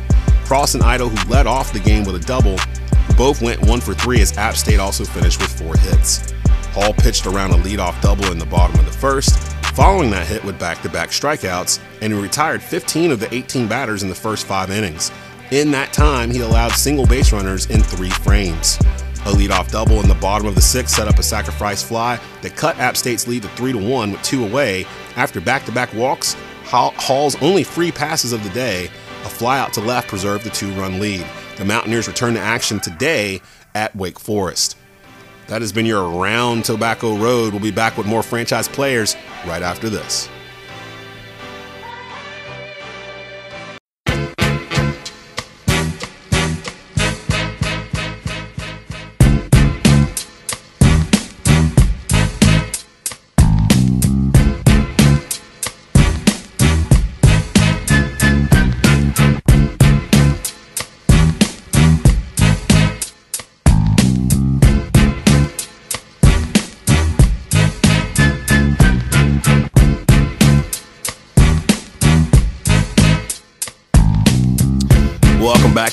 [0.45, 2.55] Cross and Idle, who led off the game with a double,
[3.17, 6.33] both went one for three as App State also finished with four hits.
[6.71, 9.37] Hall pitched around a leadoff double in the bottom of the first,
[9.73, 13.67] following that hit with back to back strikeouts, and he retired 15 of the 18
[13.67, 15.11] batters in the first five innings.
[15.51, 18.77] In that time, he allowed single base runners in three frames.
[19.25, 22.55] A leadoff double in the bottom of the sixth set up a sacrifice fly that
[22.55, 24.85] cut App State's lead to 3 to 1 with two away.
[25.17, 29.73] After back to back walks, Hall's only free passes of the day, a fly out
[29.73, 31.25] to left preserved the two run lead.
[31.57, 33.41] The Mountaineers return to action today
[33.75, 34.77] at Wake Forest.
[35.49, 37.53] That has been your Around Tobacco Road.
[37.53, 39.15] We'll be back with more franchise players
[39.47, 40.29] right after this.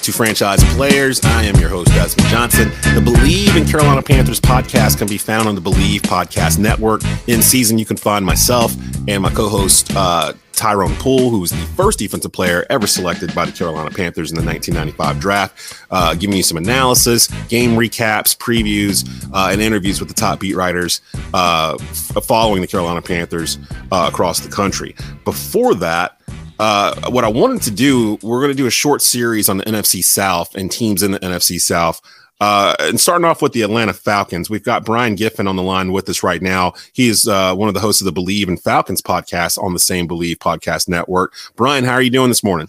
[0.06, 1.20] To Franchise Players.
[1.24, 2.68] I am your host, Desmond Johnson.
[2.94, 7.02] The Believe in Carolina Panthers podcast can be found on the Believe Podcast Network.
[7.26, 8.72] In season, you can find myself
[9.08, 13.34] and my co host, uh, Tyrone Poole, who was the first defensive player ever selected
[13.34, 18.36] by the Carolina Panthers in the 1995 draft, uh, giving you some analysis, game recaps,
[18.36, 21.00] previews, uh, and interviews with the top beat writers
[21.34, 23.58] uh, following the Carolina Panthers
[23.90, 24.94] uh, across the country.
[25.24, 26.15] Before that,
[26.58, 29.64] uh, what I wanted to do, we're going to do a short series on the
[29.64, 32.00] NFC South and teams in the NFC South.
[32.38, 35.92] Uh, and starting off with the Atlanta Falcons, we've got Brian Giffen on the line
[35.92, 36.74] with us right now.
[36.92, 39.78] He is uh, one of the hosts of the Believe in Falcons podcast on the
[39.78, 41.32] same Believe podcast network.
[41.56, 42.68] Brian, how are you doing this morning?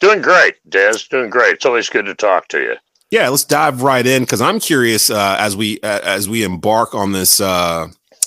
[0.00, 0.98] Doing great, Des.
[1.10, 1.54] Doing great.
[1.54, 2.74] It's always good to talk to you.
[3.10, 6.94] Yeah, let's dive right in because I'm curious uh, as we uh, as we embark
[6.94, 7.86] on this uh,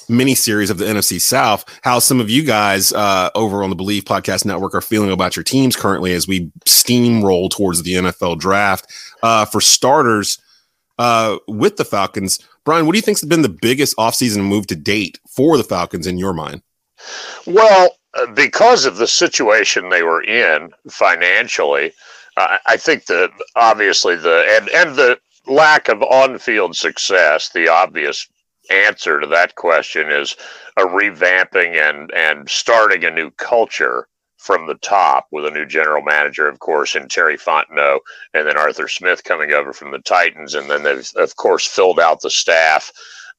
[0.09, 3.75] mini series of the NFC South, how some of you guys uh, over on the
[3.75, 8.39] Believe Podcast Network are feeling about your teams currently as we steamroll towards the NFL
[8.39, 8.91] draft.
[9.21, 10.39] Uh, for starters,
[10.97, 14.67] uh, with the Falcons, Brian, what do you think has been the biggest offseason move
[14.67, 16.61] to date for the Falcons in your mind?
[17.47, 21.93] Well, uh, because of the situation they were in financially,
[22.65, 28.27] I think that obviously the and and the lack of on-field success, the obvious
[28.69, 30.35] answer to that question is
[30.77, 36.01] a revamping and and starting a new culture from the top with a new general
[36.01, 37.99] manager, of course, in Terry Fontenot,
[38.33, 41.99] and then Arthur Smith coming over from the Titans, and then they've of course filled
[41.99, 42.91] out the staff.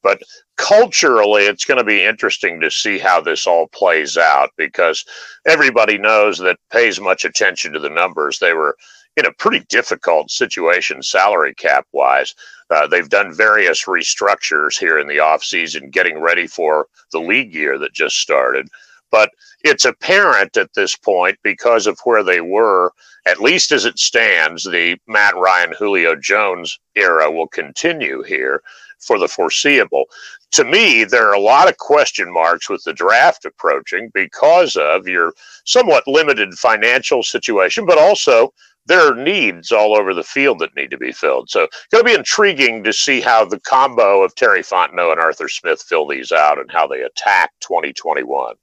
[0.03, 0.21] But
[0.57, 5.05] culturally, it's going to be interesting to see how this all plays out because
[5.47, 8.39] everybody knows that pays much attention to the numbers.
[8.39, 8.77] They were
[9.17, 12.33] in a pretty difficult situation salary cap wise.
[12.71, 17.77] Uh, they've done various restructures here in the offseason, getting ready for the league year
[17.77, 18.67] that just started.
[19.11, 19.29] But
[19.63, 22.93] it's apparent at this point because of where they were,
[23.25, 28.63] at least as it stands, the Matt Ryan, Julio Jones era will continue here
[28.99, 30.05] for the foreseeable.
[30.51, 35.07] To me, there are a lot of question marks with the draft approaching because of
[35.07, 35.33] your
[35.65, 38.53] somewhat limited financial situation, but also
[38.87, 41.49] there are needs all over the field that need to be filled.
[41.49, 45.21] So it's going to be intriguing to see how the combo of Terry Fontenot and
[45.21, 48.55] Arthur Smith fill these out and how they attack 2021.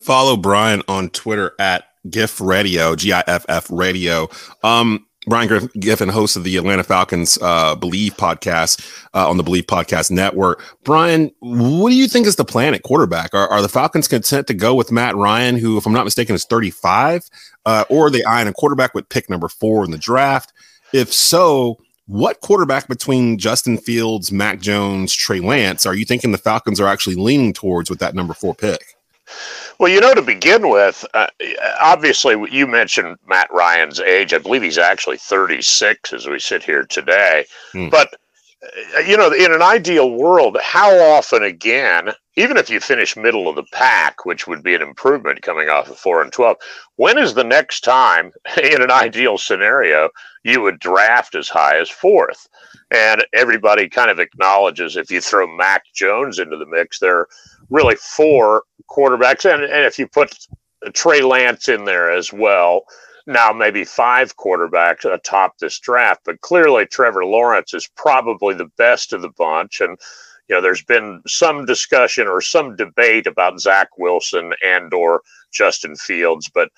[0.00, 4.28] Follow Brian on Twitter at GIF Radio, G I F F Radio.
[4.62, 8.80] Um, Brian Giffen, host of the Atlanta Falcons uh, Believe podcast
[9.12, 10.62] uh, on the Believe Podcast Network.
[10.84, 13.34] Brian, what do you think is the plan at quarterback?
[13.34, 16.34] Are, are the Falcons content to go with Matt Ryan, who, if I'm not mistaken,
[16.34, 17.28] is 35,
[17.64, 20.52] uh, or are they eyeing a quarterback with pick number four in the draft?
[20.92, 26.38] If so, what quarterback between Justin Fields, Mac Jones, Trey Lance are you thinking the
[26.38, 28.95] Falcons are actually leaning towards with that number four pick?
[29.78, 31.26] Well, you know, to begin with, uh,
[31.80, 34.32] obviously, you mentioned Matt Ryan's age.
[34.32, 37.46] I believe he's actually 36 as we sit here today.
[37.72, 37.88] Hmm.
[37.88, 38.14] But,
[38.96, 43.48] uh, you know, in an ideal world, how often again, even if you finish middle
[43.48, 46.56] of the pack, which would be an improvement coming off of 4 and 12,
[46.96, 50.08] when is the next time, in an ideal scenario,
[50.42, 52.48] you would draft as high as fourth?
[52.90, 57.26] And everybody kind of acknowledges if you throw Mac Jones into the mix, there
[57.70, 59.50] really four quarterbacks.
[59.52, 60.36] And, and if you put
[60.92, 62.84] Trey Lance in there as well,
[63.26, 66.22] now maybe five quarterbacks atop this draft.
[66.24, 69.80] But clearly, Trevor Lawrence is probably the best of the bunch.
[69.80, 69.98] And,
[70.48, 75.96] you know, there's been some discussion or some debate about Zach Wilson and or Justin
[75.96, 76.48] Fields.
[76.48, 76.70] But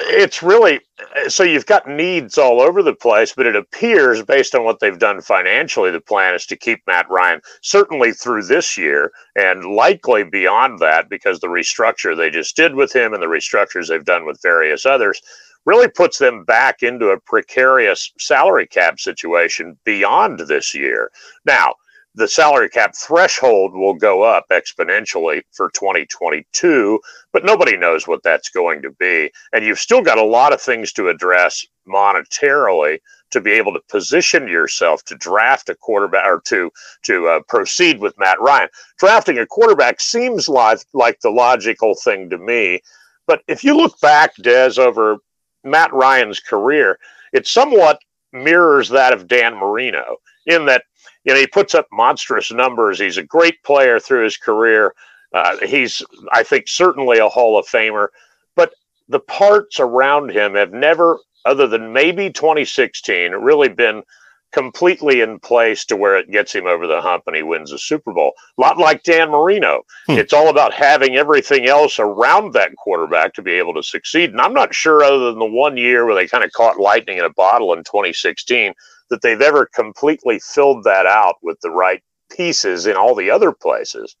[0.00, 0.80] it's really
[1.28, 4.98] so you've got needs all over the place, but it appears based on what they've
[4.98, 10.24] done financially, the plan is to keep Matt Ryan certainly through this year and likely
[10.24, 14.24] beyond that because the restructure they just did with him and the restructures they've done
[14.24, 15.20] with various others
[15.64, 21.10] really puts them back into a precarious salary cap situation beyond this year.
[21.44, 21.74] Now,
[22.18, 26.98] the salary cap threshold will go up exponentially for 2022,
[27.32, 29.30] but nobody knows what that's going to be.
[29.52, 32.98] And you've still got a lot of things to address monetarily
[33.30, 36.72] to be able to position yourself to draft a quarterback or to
[37.04, 38.68] to uh, proceed with Matt Ryan.
[38.98, 42.80] Drafting a quarterback seems like like the logical thing to me,
[43.28, 45.18] but if you look back, Des, over
[45.62, 46.98] Matt Ryan's career,
[47.32, 48.00] it somewhat
[48.32, 50.16] mirrors that of Dan Marino
[50.46, 50.82] in that
[51.28, 52.98] you know, he puts up monstrous numbers.
[52.98, 54.94] He's a great player through his career.
[55.34, 56.02] Uh, he's,
[56.32, 58.08] I think, certainly a Hall of Famer.
[58.56, 58.72] But
[59.10, 64.04] the parts around him have never, other than maybe 2016, really been
[64.52, 67.78] completely in place to where it gets him over the hump and he wins a
[67.78, 68.32] Super Bowl.
[68.56, 69.82] A lot like Dan Marino.
[70.06, 70.12] Hmm.
[70.12, 74.30] It's all about having everything else around that quarterback to be able to succeed.
[74.30, 77.18] And I'm not sure, other than the one year where they kind of caught lightning
[77.18, 78.72] in a bottle in 2016,
[79.10, 83.52] that they've ever completely filled that out with the right pieces in all the other
[83.52, 84.16] places.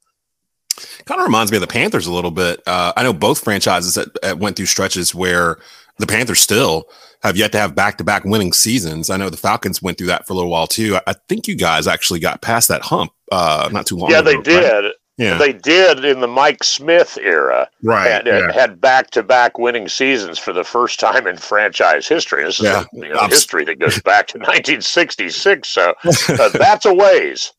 [1.04, 2.62] Kind of reminds me of the Panthers a little bit.
[2.66, 5.58] Uh, I know both franchises that, that went through stretches where
[5.98, 6.88] the Panthers still
[7.22, 9.10] have yet to have back to back winning seasons.
[9.10, 10.96] I know the Falcons went through that for a little while too.
[10.96, 14.20] I, I think you guys actually got past that hump uh, not too long yeah,
[14.20, 14.30] ago.
[14.30, 14.84] Yeah, they did.
[14.84, 14.92] Right?
[15.18, 15.36] Yeah.
[15.36, 17.68] They did in the Mike Smith era.
[17.82, 18.08] Right.
[18.08, 18.52] Had, yeah.
[18.52, 22.44] had back-to-back winning seasons for the first time in franchise history.
[22.44, 22.84] This is yeah.
[22.92, 25.68] a, you know, history that goes back to 1966.
[25.68, 27.52] So uh, that's a ways.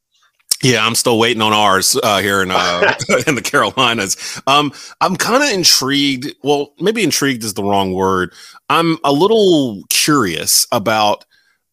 [0.63, 2.93] Yeah, I'm still waiting on ours uh, here in uh,
[3.27, 4.41] in the Carolinas.
[4.45, 6.35] Um, I'm kind of intrigued.
[6.43, 8.33] Well, maybe intrigued is the wrong word.
[8.69, 11.25] I'm a little curious about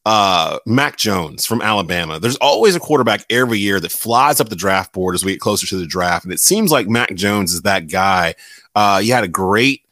[0.06, 2.20] uh, Mac Jones from Alabama.
[2.20, 5.40] There's always a quarterback every year that flies up the draft board as we get
[5.40, 8.36] closer to the draft, and it seems like Mac Jones is that guy.
[8.76, 9.82] Uh, he had a great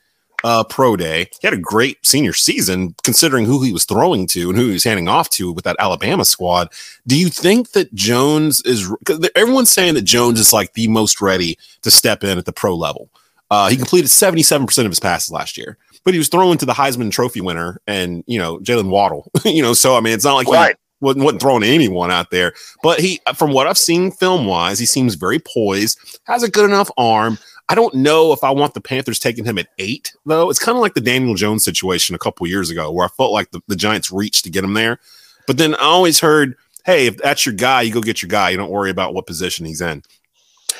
[0.44, 1.28] uh, pro day.
[1.40, 4.74] He had a great senior season considering who he was throwing to and who he
[4.74, 6.70] was handing off to with that Alabama squad.
[7.08, 8.88] Do you think that Jones is?
[9.34, 12.76] Everyone's saying that Jones is like the most ready to step in at the pro
[12.76, 13.10] level.
[13.50, 16.72] Uh, he completed 77% of his passes last year, but he was thrown to the
[16.72, 20.34] Heisman Trophy winner and, you know, Jaylen Waddle, you know, so I mean, it's not
[20.34, 20.76] like right.
[21.00, 22.52] he wasn't, wasn't throwing anyone out there,
[22.82, 26.50] but he, uh, from what I've seen film wise, he seems very poised, has a
[26.50, 27.38] good enough arm.
[27.68, 30.50] I don't know if I want the Panthers taking him at eight, though.
[30.50, 33.32] It's kind of like the Daniel Jones situation a couple years ago, where I felt
[33.32, 35.00] like the, the Giants reached to get him there.
[35.46, 38.50] But then I always heard, hey, if that's your guy, you go get your guy.
[38.50, 40.02] You don't worry about what position he's in.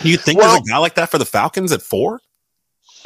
[0.02, 2.20] Do you think well, there's a guy like that for the Falcons at four?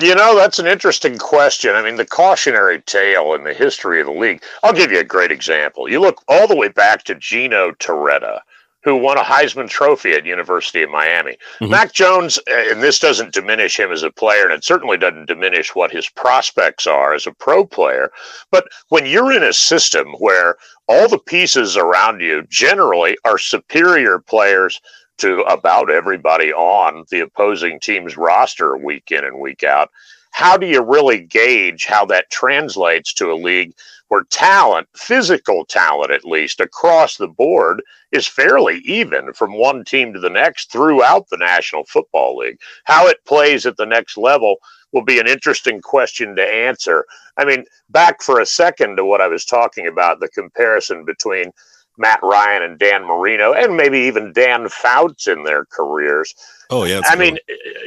[0.00, 1.74] You know, that's an interesting question.
[1.74, 4.42] I mean, the cautionary tale in the history of the league.
[4.62, 5.88] I'll give you a great example.
[5.88, 8.40] You look all the way back to Gino Torretta
[8.84, 11.32] who won a Heisman Trophy at University of Miami.
[11.60, 11.70] Mm-hmm.
[11.70, 15.26] Mac Jones, uh, and this doesn't diminish him as a player, and it certainly doesn't
[15.26, 18.10] diminish what his prospects are as a pro player.
[18.50, 24.20] But when you're in a system where all the pieces around you generally are superior
[24.20, 24.80] players
[25.18, 29.90] to about everybody on the opposing team's roster week in and week out,
[30.30, 33.74] how do you really gauge how that translates to a league
[34.08, 40.12] where talent, physical talent at least, across the board is fairly even from one team
[40.12, 42.58] to the next throughout the National Football League.
[42.84, 44.56] How it plays at the next level
[44.92, 47.04] will be an interesting question to answer.
[47.36, 51.52] I mean, back for a second to what I was talking about the comparison between
[51.98, 56.34] Matt Ryan and Dan Marino, and maybe even Dan Fouts in their careers.
[56.70, 57.00] Oh yeah.
[57.04, 57.38] I mean,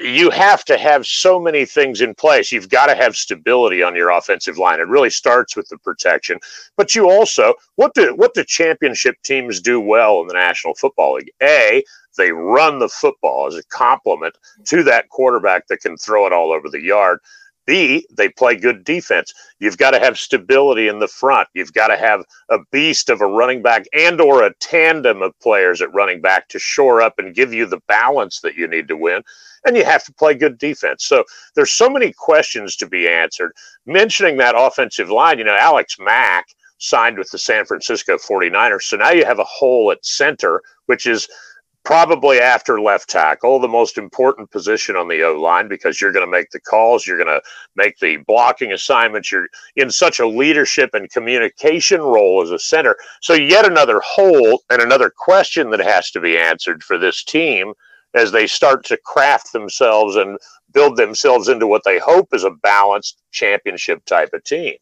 [0.02, 2.52] you have to have so many things in place.
[2.52, 4.80] You've got to have stability on your offensive line.
[4.80, 6.40] It really starts with the protection,
[6.78, 11.16] but you also what do what do championship teams do well in the National Football
[11.16, 11.32] League?
[11.42, 11.84] A
[12.18, 16.52] they run the football as a complement to that quarterback that can throw it all
[16.52, 17.20] over the yard.
[17.66, 19.34] B, they play good defense.
[19.60, 21.48] You've got to have stability in the front.
[21.54, 25.40] You've got to have a beast of a running back and or a tandem of
[25.40, 28.88] players at running back to shore up and give you the balance that you need
[28.88, 29.24] to win.
[29.66, 31.06] And you have to play good defense.
[31.06, 31.24] So
[31.56, 33.54] there's so many questions to be answered.
[33.86, 36.48] Mentioning that offensive line, you know, Alex Mack
[36.80, 38.84] signed with the San Francisco 49ers.
[38.84, 41.28] So now you have a hole at center, which is–
[41.84, 46.26] probably after left tackle, the most important position on the O line because you're going
[46.26, 47.42] to make the calls, you're going to
[47.76, 52.96] make the blocking assignments, you're in such a leadership and communication role as a center.
[53.22, 57.74] So, yet another hole and another question that has to be answered for this team
[58.14, 60.38] as they start to craft themselves and
[60.74, 64.76] build themselves into what they hope is a balanced championship type of team.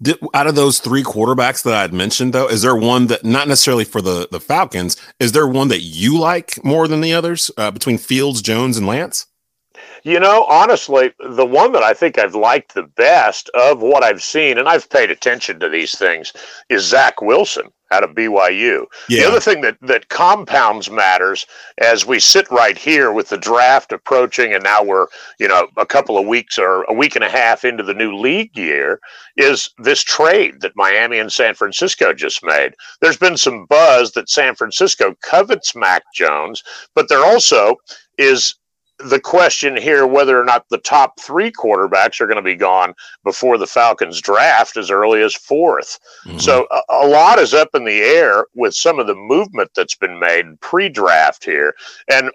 [0.00, 3.24] Did, out of those three quarterbacks that I had mentioned, though, is there one that
[3.24, 4.96] not necessarily for the the Falcons?
[5.18, 8.86] Is there one that you like more than the others uh, between Fields, Jones, and
[8.86, 9.26] Lance?
[10.08, 14.22] You know, honestly, the one that I think I've liked the best of what I've
[14.22, 16.32] seen, and I've paid attention to these things,
[16.70, 18.86] is Zach Wilson out of BYU.
[19.10, 19.20] Yeah.
[19.20, 21.44] The other thing that, that compounds matters
[21.76, 25.84] as we sit right here with the draft approaching, and now we're, you know, a
[25.84, 29.00] couple of weeks or a week and a half into the new league year,
[29.36, 32.72] is this trade that Miami and San Francisco just made.
[33.02, 36.62] There's been some buzz that San Francisco covets Mac Jones,
[36.94, 37.76] but there also
[38.16, 38.54] is
[38.98, 42.94] the question here whether or not the top three quarterbacks are going to be gone
[43.24, 46.38] before the Falcons draft as early as 4th mm-hmm.
[46.38, 49.94] So a, a, lot is up in the air with some of the movement that's
[49.94, 51.74] been made pre draft here.
[52.10, 52.30] And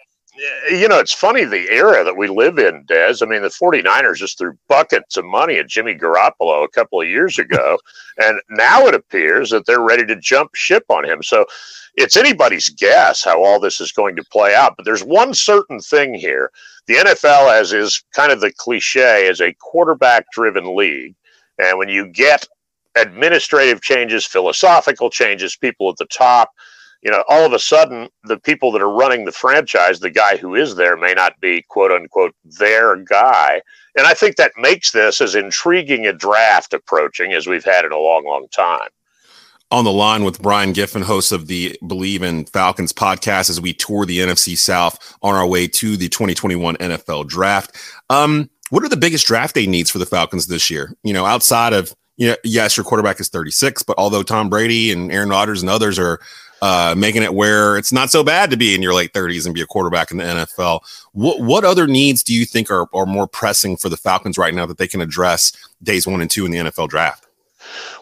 [0.69, 3.17] you know, it's funny the era that we live in, Des.
[3.21, 7.07] I mean, the 49ers just threw buckets of money at Jimmy Garoppolo a couple of
[7.07, 7.77] years ago.
[8.17, 11.21] and now it appears that they're ready to jump ship on him.
[11.21, 11.45] So
[11.95, 14.75] it's anybody's guess how all this is going to play out.
[14.75, 16.51] But there's one certain thing here
[16.87, 21.15] the NFL, as is kind of the cliche, is a quarterback driven league.
[21.59, 22.45] And when you get
[22.95, 26.51] administrative changes, philosophical changes, people at the top,
[27.03, 30.37] you know, all of a sudden, the people that are running the franchise, the guy
[30.37, 33.61] who is there may not be quote unquote their guy.
[33.95, 37.91] And I think that makes this as intriguing a draft approaching as we've had in
[37.91, 38.89] a long, long time.
[39.69, 43.73] On the line with Brian Giffen, host of the Believe in Falcons podcast, as we
[43.73, 47.75] tour the NFC South on our way to the 2021 NFL draft.
[48.09, 50.95] Um, what are the biggest draft day needs for the Falcons this year?
[51.03, 54.91] You know, outside of you know, yes, your quarterback is 36, but although Tom Brady
[54.91, 56.19] and Aaron Rodgers and others are
[56.63, 59.53] uh, making it where it's not so bad to be in your late 30s and
[59.53, 60.79] be a quarterback in the NFL.
[61.11, 64.53] What what other needs do you think are, are more pressing for the Falcons right
[64.53, 65.51] now that they can address
[65.83, 67.27] days one and two in the NFL draft?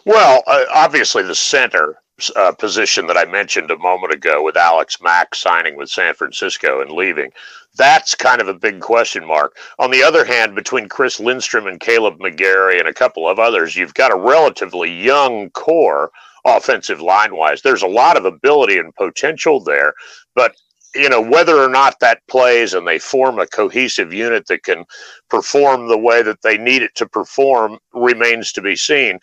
[0.04, 1.98] Well, uh, obviously the center
[2.36, 6.80] uh, position that I mentioned a moment ago with Alex Mack signing with San Francisco
[6.80, 7.32] and leaving.
[7.74, 9.56] That's kind of a big question mark.
[9.80, 13.74] On the other hand, between Chris Lindstrom and Kaleb McGary and a couple of others,
[13.74, 16.12] you've got a relatively young core
[16.46, 17.62] offensive line wise.
[17.62, 19.94] There's a lot of ability and potential there,
[20.34, 20.54] but
[20.94, 24.84] you know whether or not that plays and they form a cohesive unit that can
[25.30, 29.18] perform the way that they need it to perform remains to be seen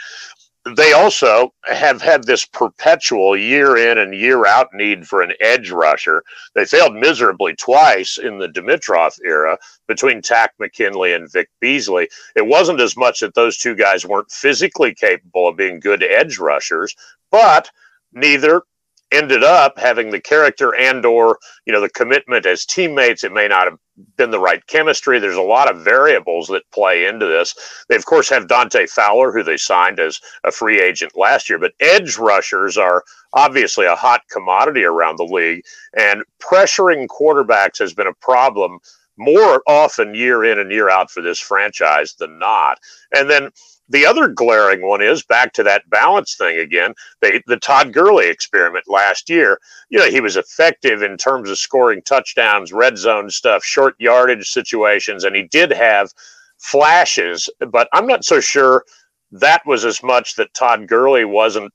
[0.76, 5.72] they also have had this perpetual year in and year out need for an edge
[5.72, 6.24] rusher.
[6.54, 9.58] They failed miserably twice in the Dimitroff era
[9.88, 12.10] between Takk McKinley and Vic Beasley.
[12.36, 16.38] It wasn't as much that those two guys weren't physically capable of being good edge
[16.40, 16.94] rushers,
[17.32, 17.70] but
[18.12, 18.64] neither
[19.12, 23.48] ended up having the character and or you know the commitment as teammates it may
[23.48, 23.80] not have
[24.18, 25.20] been the right chemistry.
[25.20, 27.56] There's a lot of variables that play into this.
[27.90, 31.60] They of course have dante fowler who they signed as a free agent last year
[31.60, 35.64] but edge rushers are obviously a hot commodity around the league
[35.98, 38.80] and pressuring quarterbacks has been a problem
[39.20, 42.80] more often year in and year out for this franchise than not.
[43.14, 43.50] And then
[43.90, 46.94] the other glaring one is back to that balance thing again.
[47.22, 49.60] They, the Todd Gurley experiment last year,
[49.90, 54.50] you know, he was effective in terms of scoring touchdowns, red zone stuff, short yardage
[54.50, 56.14] situations, and he did have
[56.58, 58.86] flashes, but I'm not so sure
[59.32, 61.74] that was as much that Todd Gurley wasn't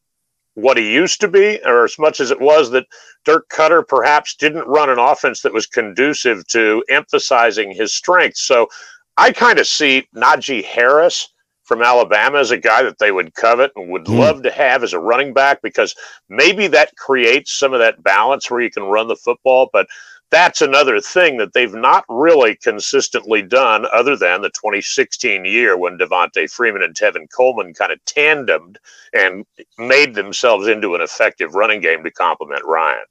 [0.55, 2.87] what he used to be, or as much as it was that
[3.25, 8.43] Dirk Koetter perhaps didn't run an offense that was conducive to emphasizing his strengths.
[8.43, 8.69] So
[9.17, 11.31] I kind of see Najee Harris
[11.65, 14.19] from Alabama as a guy that they would covet and would mm.
[14.19, 15.95] love to have as a running back because
[16.29, 19.71] maybe that creates some of that balance where you can run the football.
[19.73, 19.89] But
[20.31, 25.97] that's another thing that they've not really consistently done other than the 2016 year when
[25.97, 28.77] Devonta Freeman and Tevin Coleman kind of tandemed
[29.12, 29.47] and
[29.79, 33.05] made themselves into an effective running game to complement Ryan.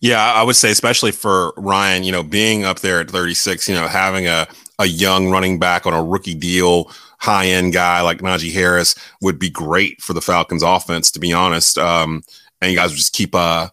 [0.00, 3.74] Yeah, I would say, especially for Ryan, you know, being up there at 36, you
[3.74, 4.46] know, having a,
[4.78, 9.38] a young running back on a rookie deal high end guy like Najee Harris would
[9.38, 11.78] be great for the Falcons offense, to be honest.
[11.78, 12.22] Um,
[12.60, 13.68] and you guys would just keep uh,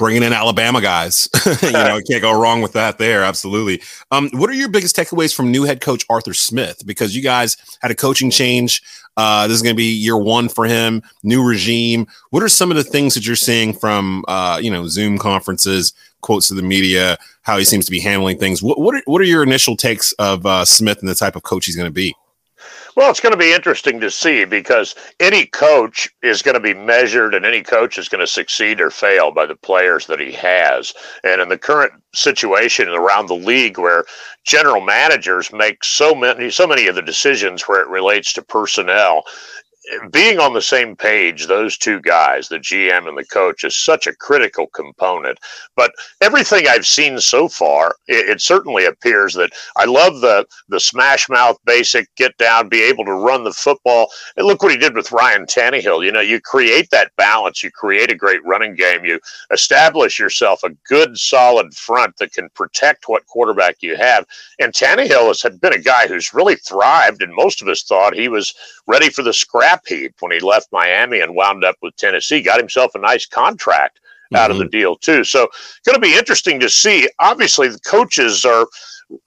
[0.00, 1.28] bringing in Alabama guys.
[1.62, 3.22] you know, can't go wrong with that there.
[3.22, 3.82] Absolutely.
[4.10, 6.82] Um, what are your biggest takeaways from new head coach Arthur Smith?
[6.86, 8.82] Because you guys had a coaching change.
[9.16, 12.06] Uh, this is going to be year one for him, new regime.
[12.30, 15.92] What are some of the things that you're seeing from, uh, you know, Zoom conferences,
[16.22, 18.62] quotes to the media, how he seems to be handling things?
[18.62, 21.42] What, what, are, what are your initial takes of uh, Smith and the type of
[21.42, 22.14] coach he's going to be?
[22.96, 26.74] Well, it's going to be interesting to see because any coach is going to be
[26.74, 30.32] measured and any coach is going to succeed or fail by the players that he
[30.32, 30.92] has.
[31.24, 34.04] And in the current situation around the league where
[34.44, 39.24] general managers make so many so many of the decisions where it relates to personnel
[40.10, 44.06] being on the same page, those two guys, the GM and the coach, is such
[44.06, 45.38] a critical component.
[45.74, 50.80] But everything I've seen so far, it, it, certainly appears that I love the the
[50.80, 54.08] smash mouth basic, get down, be able to run the football.
[54.36, 56.04] And look what he did with Ryan Tannehill.
[56.04, 59.18] You know, you create that balance, you create a great running game, you
[59.50, 64.26] establish yourself a good, solid front that can protect what quarterback you have.
[64.58, 68.28] And Tannehill has been a guy who's really thrived, and most of us thought he
[68.28, 68.54] was
[68.86, 72.42] ready for the scrap heap when he left Miami and wound up with Tennessee.
[72.42, 74.00] Got himself a nice contract
[74.34, 74.52] out mm-hmm.
[74.52, 74.70] of the mm-hmm.
[74.70, 75.24] deal too.
[75.24, 75.48] So
[75.84, 77.08] going to be interesting to see.
[77.18, 78.66] Obviously, the coaches are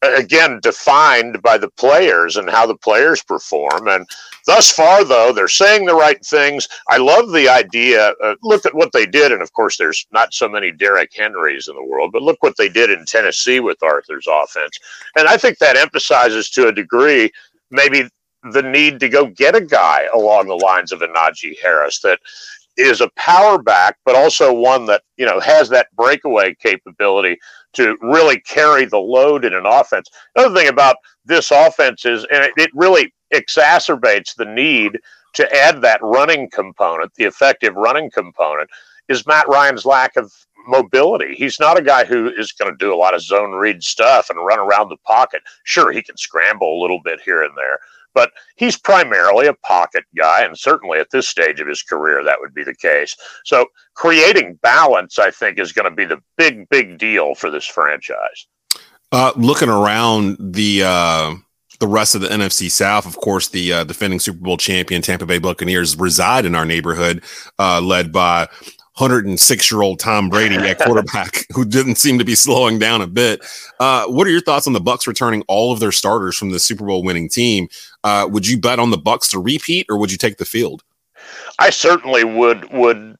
[0.02, 4.08] again defined by the players and how the players perform and
[4.46, 8.74] thus far though they're saying the right things i love the idea uh, look at
[8.74, 12.12] what they did and of course there's not so many Derrick henrys in the world
[12.14, 14.80] but look what they did in tennessee with arthur's offense
[15.18, 17.30] and i think that emphasizes to a degree
[17.72, 18.08] maybe
[18.52, 22.20] the need to go get a guy along the lines of a najee harris that
[22.76, 27.38] is a power back but also one that you know has that breakaway capability
[27.74, 30.10] to really carry the load in an offense.
[30.36, 35.00] Another thing about this offense is, and it, it really exacerbates the need
[35.34, 38.70] to add that running component, the effective running component,
[39.10, 40.32] is Matt Ryan's lack of
[40.68, 41.36] mobility.
[41.36, 44.30] He's not a guy who is going to do a lot of zone read stuff
[44.30, 45.42] and run around the pocket.
[45.64, 47.80] Sure, he can scramble a little bit here and there,
[48.14, 52.38] but he's primarily a pocket guy, and certainly at this stage of his career, that
[52.40, 53.16] would be the case.
[53.46, 57.66] So, creating balance, I think, is going to be the big, big deal for this
[57.66, 58.48] franchise.
[59.12, 61.36] Uh, looking around the uh,
[61.80, 65.26] the rest of the NFC South, of course, the uh, defending Super Bowl champion Tampa
[65.26, 67.24] Bay Buccaneers reside in our neighborhood,
[67.60, 68.48] uh, led by
[68.98, 73.08] 106 year old Tom Brady at quarterback, who didn't seem to be slowing down a
[73.08, 73.44] bit.
[73.80, 76.60] Uh, what are your thoughts on the Bucks returning all of their starters from the
[76.60, 77.70] Super Bowl winning team?
[78.04, 80.84] Uh, would you bet on the Bucks to repeat, or would you take the field?
[81.58, 83.18] I certainly would would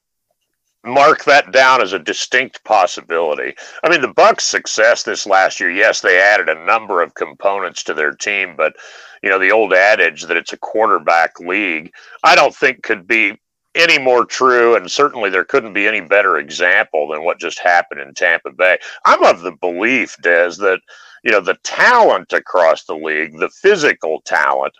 [0.84, 3.54] mark that down as a distinct possibility.
[3.82, 7.82] I mean, the Bucks' success this last year, yes, they added a number of components
[7.84, 8.74] to their team, but
[9.22, 13.40] you know the old adage that it's a quarterback league, I don't think could be
[13.74, 18.00] any more true, and certainly there couldn't be any better example than what just happened
[18.00, 18.78] in Tampa Bay.
[19.04, 20.80] I'm of the belief, Des, that
[21.22, 24.74] you know the talent across the league, the physical talent,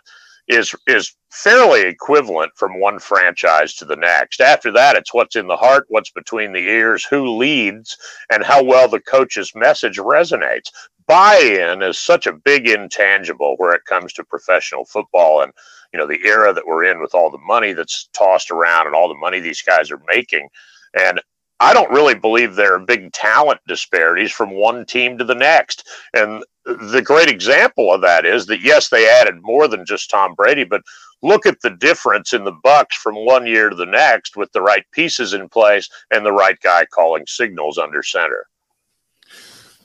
[0.47, 4.39] is is fairly equivalent from one franchise to the next.
[4.39, 7.97] After that, it's what's in the heart, what's between the ears, who leads,
[8.31, 10.69] and how well the coach's message resonates.
[11.07, 15.51] Buy-in is such a big intangible where it comes to professional football and
[15.93, 18.95] you know the era that we're in with all the money that's tossed around and
[18.95, 20.49] all the money these guys are making
[20.93, 21.21] and
[21.59, 25.87] I don't really believe there are big talent disparities from one team to the next.
[26.13, 30.35] And the great example of that is that yes, they added more than just Tom
[30.35, 30.81] Brady, but
[31.21, 34.61] look at the difference in the Bucks from one year to the next with the
[34.61, 38.47] right pieces in place and the right guy calling signals under center.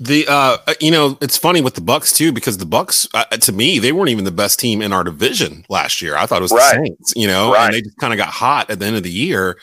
[0.03, 3.53] The uh, you know, it's funny with the Bucks too because the Bucks, uh, to
[3.53, 6.17] me, they weren't even the best team in our division last year.
[6.17, 6.79] I thought it was right.
[6.79, 7.67] the Saints, you know, right.
[7.67, 9.59] and they just kind of got hot at the end of the year,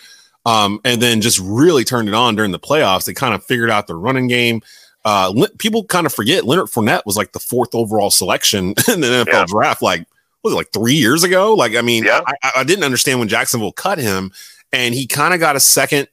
[0.45, 3.05] um, and then just really turned it on during the playoffs.
[3.05, 4.61] They kind of figured out the running game.
[5.03, 9.07] Uh, people kind of forget Leonard Fournette was like the fourth overall selection in the
[9.07, 9.45] NFL yeah.
[9.47, 9.81] draft.
[9.81, 10.05] Like,
[10.43, 11.55] was it like three years ago?
[11.55, 12.21] Like, I mean, yeah.
[12.43, 14.31] I, I didn't understand when Jacksonville cut him,
[14.71, 16.09] and he kind of got a second.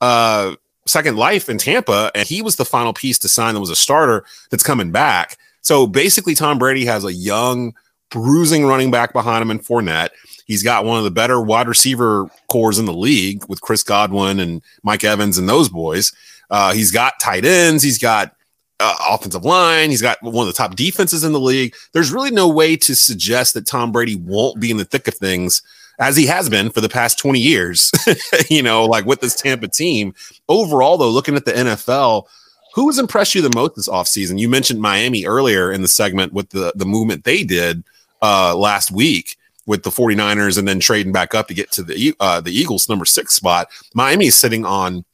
[0.00, 0.54] Uh,
[0.86, 3.76] second life in Tampa, and he was the final piece to sign that was a
[3.76, 5.36] starter that's coming back.
[5.62, 7.74] So basically, Tom Brady has a young,
[8.10, 10.10] bruising running back behind him in Fournette.
[10.46, 14.38] He's got one of the better wide receiver cores in the league with Chris Godwin
[14.38, 16.12] and Mike Evans and those boys.
[16.50, 17.82] Uh, he's got tight ends.
[17.82, 18.32] He's got
[18.78, 19.90] uh, offensive line.
[19.90, 21.74] He's got one of the top defenses in the league.
[21.92, 25.14] There's really no way to suggest that Tom Brady won't be in the thick of
[25.14, 25.62] things
[25.98, 27.90] as he has been for the past 20 years,
[28.50, 30.14] you know, like with this Tampa team.
[30.48, 32.26] Overall, though, looking at the NFL,
[32.74, 34.38] who has impressed you the most this offseason?
[34.38, 37.84] You mentioned Miami earlier in the segment with the, the movement they did
[38.20, 39.36] uh, last week
[39.66, 42.88] with the 49ers and then trading back up to get to the uh, the Eagles
[42.88, 43.68] number six spot.
[43.94, 45.04] Miami is sitting on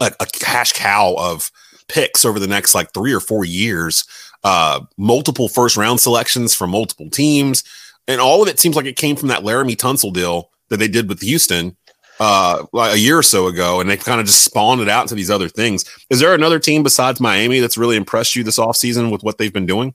[0.00, 1.50] a, a cash cow of
[1.88, 4.04] picks over the next like three or four years.
[4.42, 7.64] Uh, multiple first round selections from multiple teams
[8.08, 10.88] and all of it seems like it came from that Laremy Tunsil deal that they
[10.88, 11.76] did with Houston
[12.20, 15.14] uh, a year or so ago, and they kind of just spawned it out into
[15.14, 15.84] these other things.
[16.10, 19.52] Is there another team besides Miami that's really impressed you this offseason with what they've
[19.52, 19.94] been doing?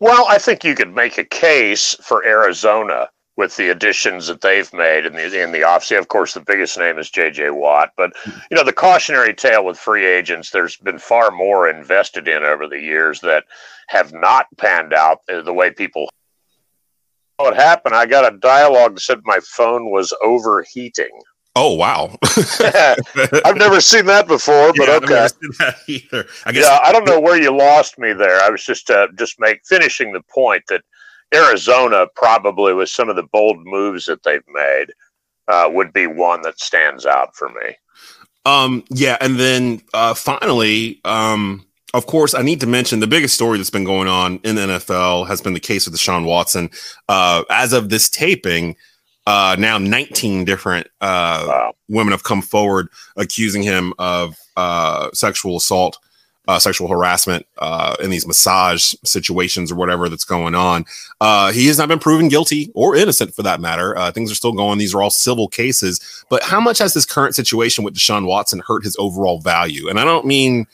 [0.00, 4.72] Well, I think you could make a case for Arizona with the additions that they've
[4.72, 5.98] made in the in the offseason.
[5.98, 7.50] Of course, the biggest name is J.J.
[7.50, 10.50] Watt, but you know the cautionary tale with free agents.
[10.50, 13.44] There's been far more invested in over the years that
[13.88, 16.08] have not panned out the way people
[17.36, 17.94] what happened.
[17.94, 21.10] I got a dialogue that said my phone was overheating.
[21.56, 22.16] Oh wow!
[23.44, 25.06] I've never seen that before, but yeah, okay.
[25.06, 26.26] That either.
[26.46, 28.40] I guess yeah, I don't know where you lost me there.
[28.40, 30.82] I was just uh, just make finishing the point that
[31.32, 34.86] Arizona probably with some of the bold moves that they've made
[35.46, 37.76] uh, would be one that stands out for me.
[38.46, 41.64] Um, yeah, and then uh, finally, um,
[41.94, 44.62] of course, I need to mention the biggest story that's been going on in the
[44.62, 46.68] NFL has been the case with Deshaun Watson.
[47.08, 48.76] Uh, as of this taping,
[49.26, 51.72] Uh, now 19 different uh, wow.
[51.88, 55.96] women have come forward accusing him of uh, sexual assault
[56.46, 60.84] uh, sexual harassment uh, in these massage situations or whatever that's going on.
[61.20, 63.96] Uh, he has not been proven guilty or innocent for that matter.
[63.96, 64.78] Uh, things are still going.
[64.78, 66.24] These are all civil cases.
[66.28, 69.88] But how much has this current situation with Deshaun Watson hurt his overall value?
[69.88, 70.66] And I don't mean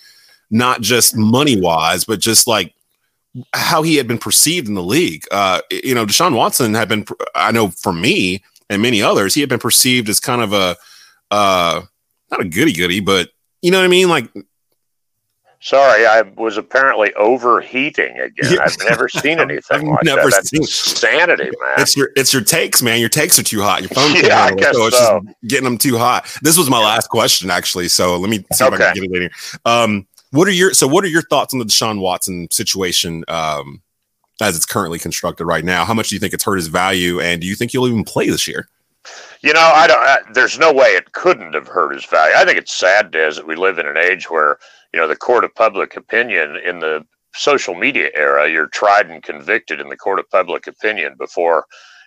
[0.50, 2.74] not just money wise, but just like
[3.52, 5.24] how he had been perceived in the league.
[5.30, 9.40] Uh, you know, Deshaun Watson had been, I know for me and many others, he
[9.40, 10.76] had been perceived as kind of a,
[11.30, 11.82] uh,
[12.30, 13.30] not a goody goody, but
[13.62, 14.08] you know what I mean?
[14.08, 14.30] Like
[15.62, 18.58] Sorry, I was apparently overheating again.
[18.60, 20.30] I've never seen anything like never that.
[20.30, 21.74] That's insanity, man.
[21.76, 22.98] It's your it's your takes, man.
[22.98, 23.82] Your takes are too hot.
[23.82, 24.86] Your phone's yeah, I guess so.
[24.86, 25.20] It's so.
[25.22, 26.34] just getting them too hot.
[26.40, 26.86] This was my yeah.
[26.86, 27.88] last question, actually.
[27.88, 28.74] So let me see okay.
[28.74, 29.30] if I can get it later.
[29.66, 33.82] Um, what are your so what are your thoughts on the Deshaun Watson situation um,
[34.40, 35.84] as it's currently constructed right now?
[35.84, 38.04] How much do you think it's hurt his value, and do you think he'll even
[38.04, 38.68] play this year?
[39.42, 39.98] You know, I don't.
[39.98, 42.34] I, there's no way it couldn't have hurt his value.
[42.36, 44.58] I think it's sad, Des, that we live in an age where
[44.92, 47.04] you know the court of public opinion in the
[47.34, 48.48] social media era.
[48.48, 51.66] You're tried and convicted in the court of public opinion before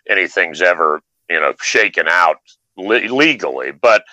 [0.10, 2.38] anything's ever you know shaken out
[2.78, 3.72] le- legally.
[3.72, 4.06] But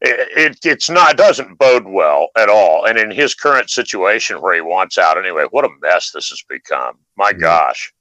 [0.00, 2.86] it, it, it's not it doesn't bode well at all.
[2.86, 6.42] And in his current situation where he wants out anyway, what a mess this has
[6.48, 6.98] become.
[7.16, 7.40] My mm-hmm.
[7.40, 7.92] gosh.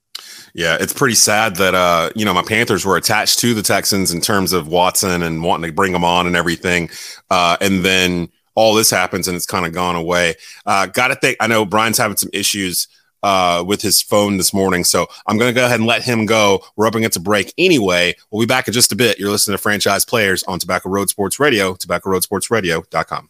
[0.53, 4.11] Yeah, it's pretty sad that uh, you know, my Panthers were attached to the Texans
[4.11, 6.89] in terms of Watson and wanting to bring them on and everything.
[7.29, 10.33] Uh, and then all this happens and it's kind of gone away.
[10.65, 12.87] Uh, gotta think I know Brian's having some issues
[13.23, 14.83] uh, with his phone this morning.
[14.83, 16.63] So I'm going to go ahead and let him go.
[16.75, 18.15] We're up against a break anyway.
[18.31, 19.19] We'll be back in just a bit.
[19.19, 23.25] You're listening to Franchise Players on Tobacco Road Sports Radio, tobacco road sports radio.com.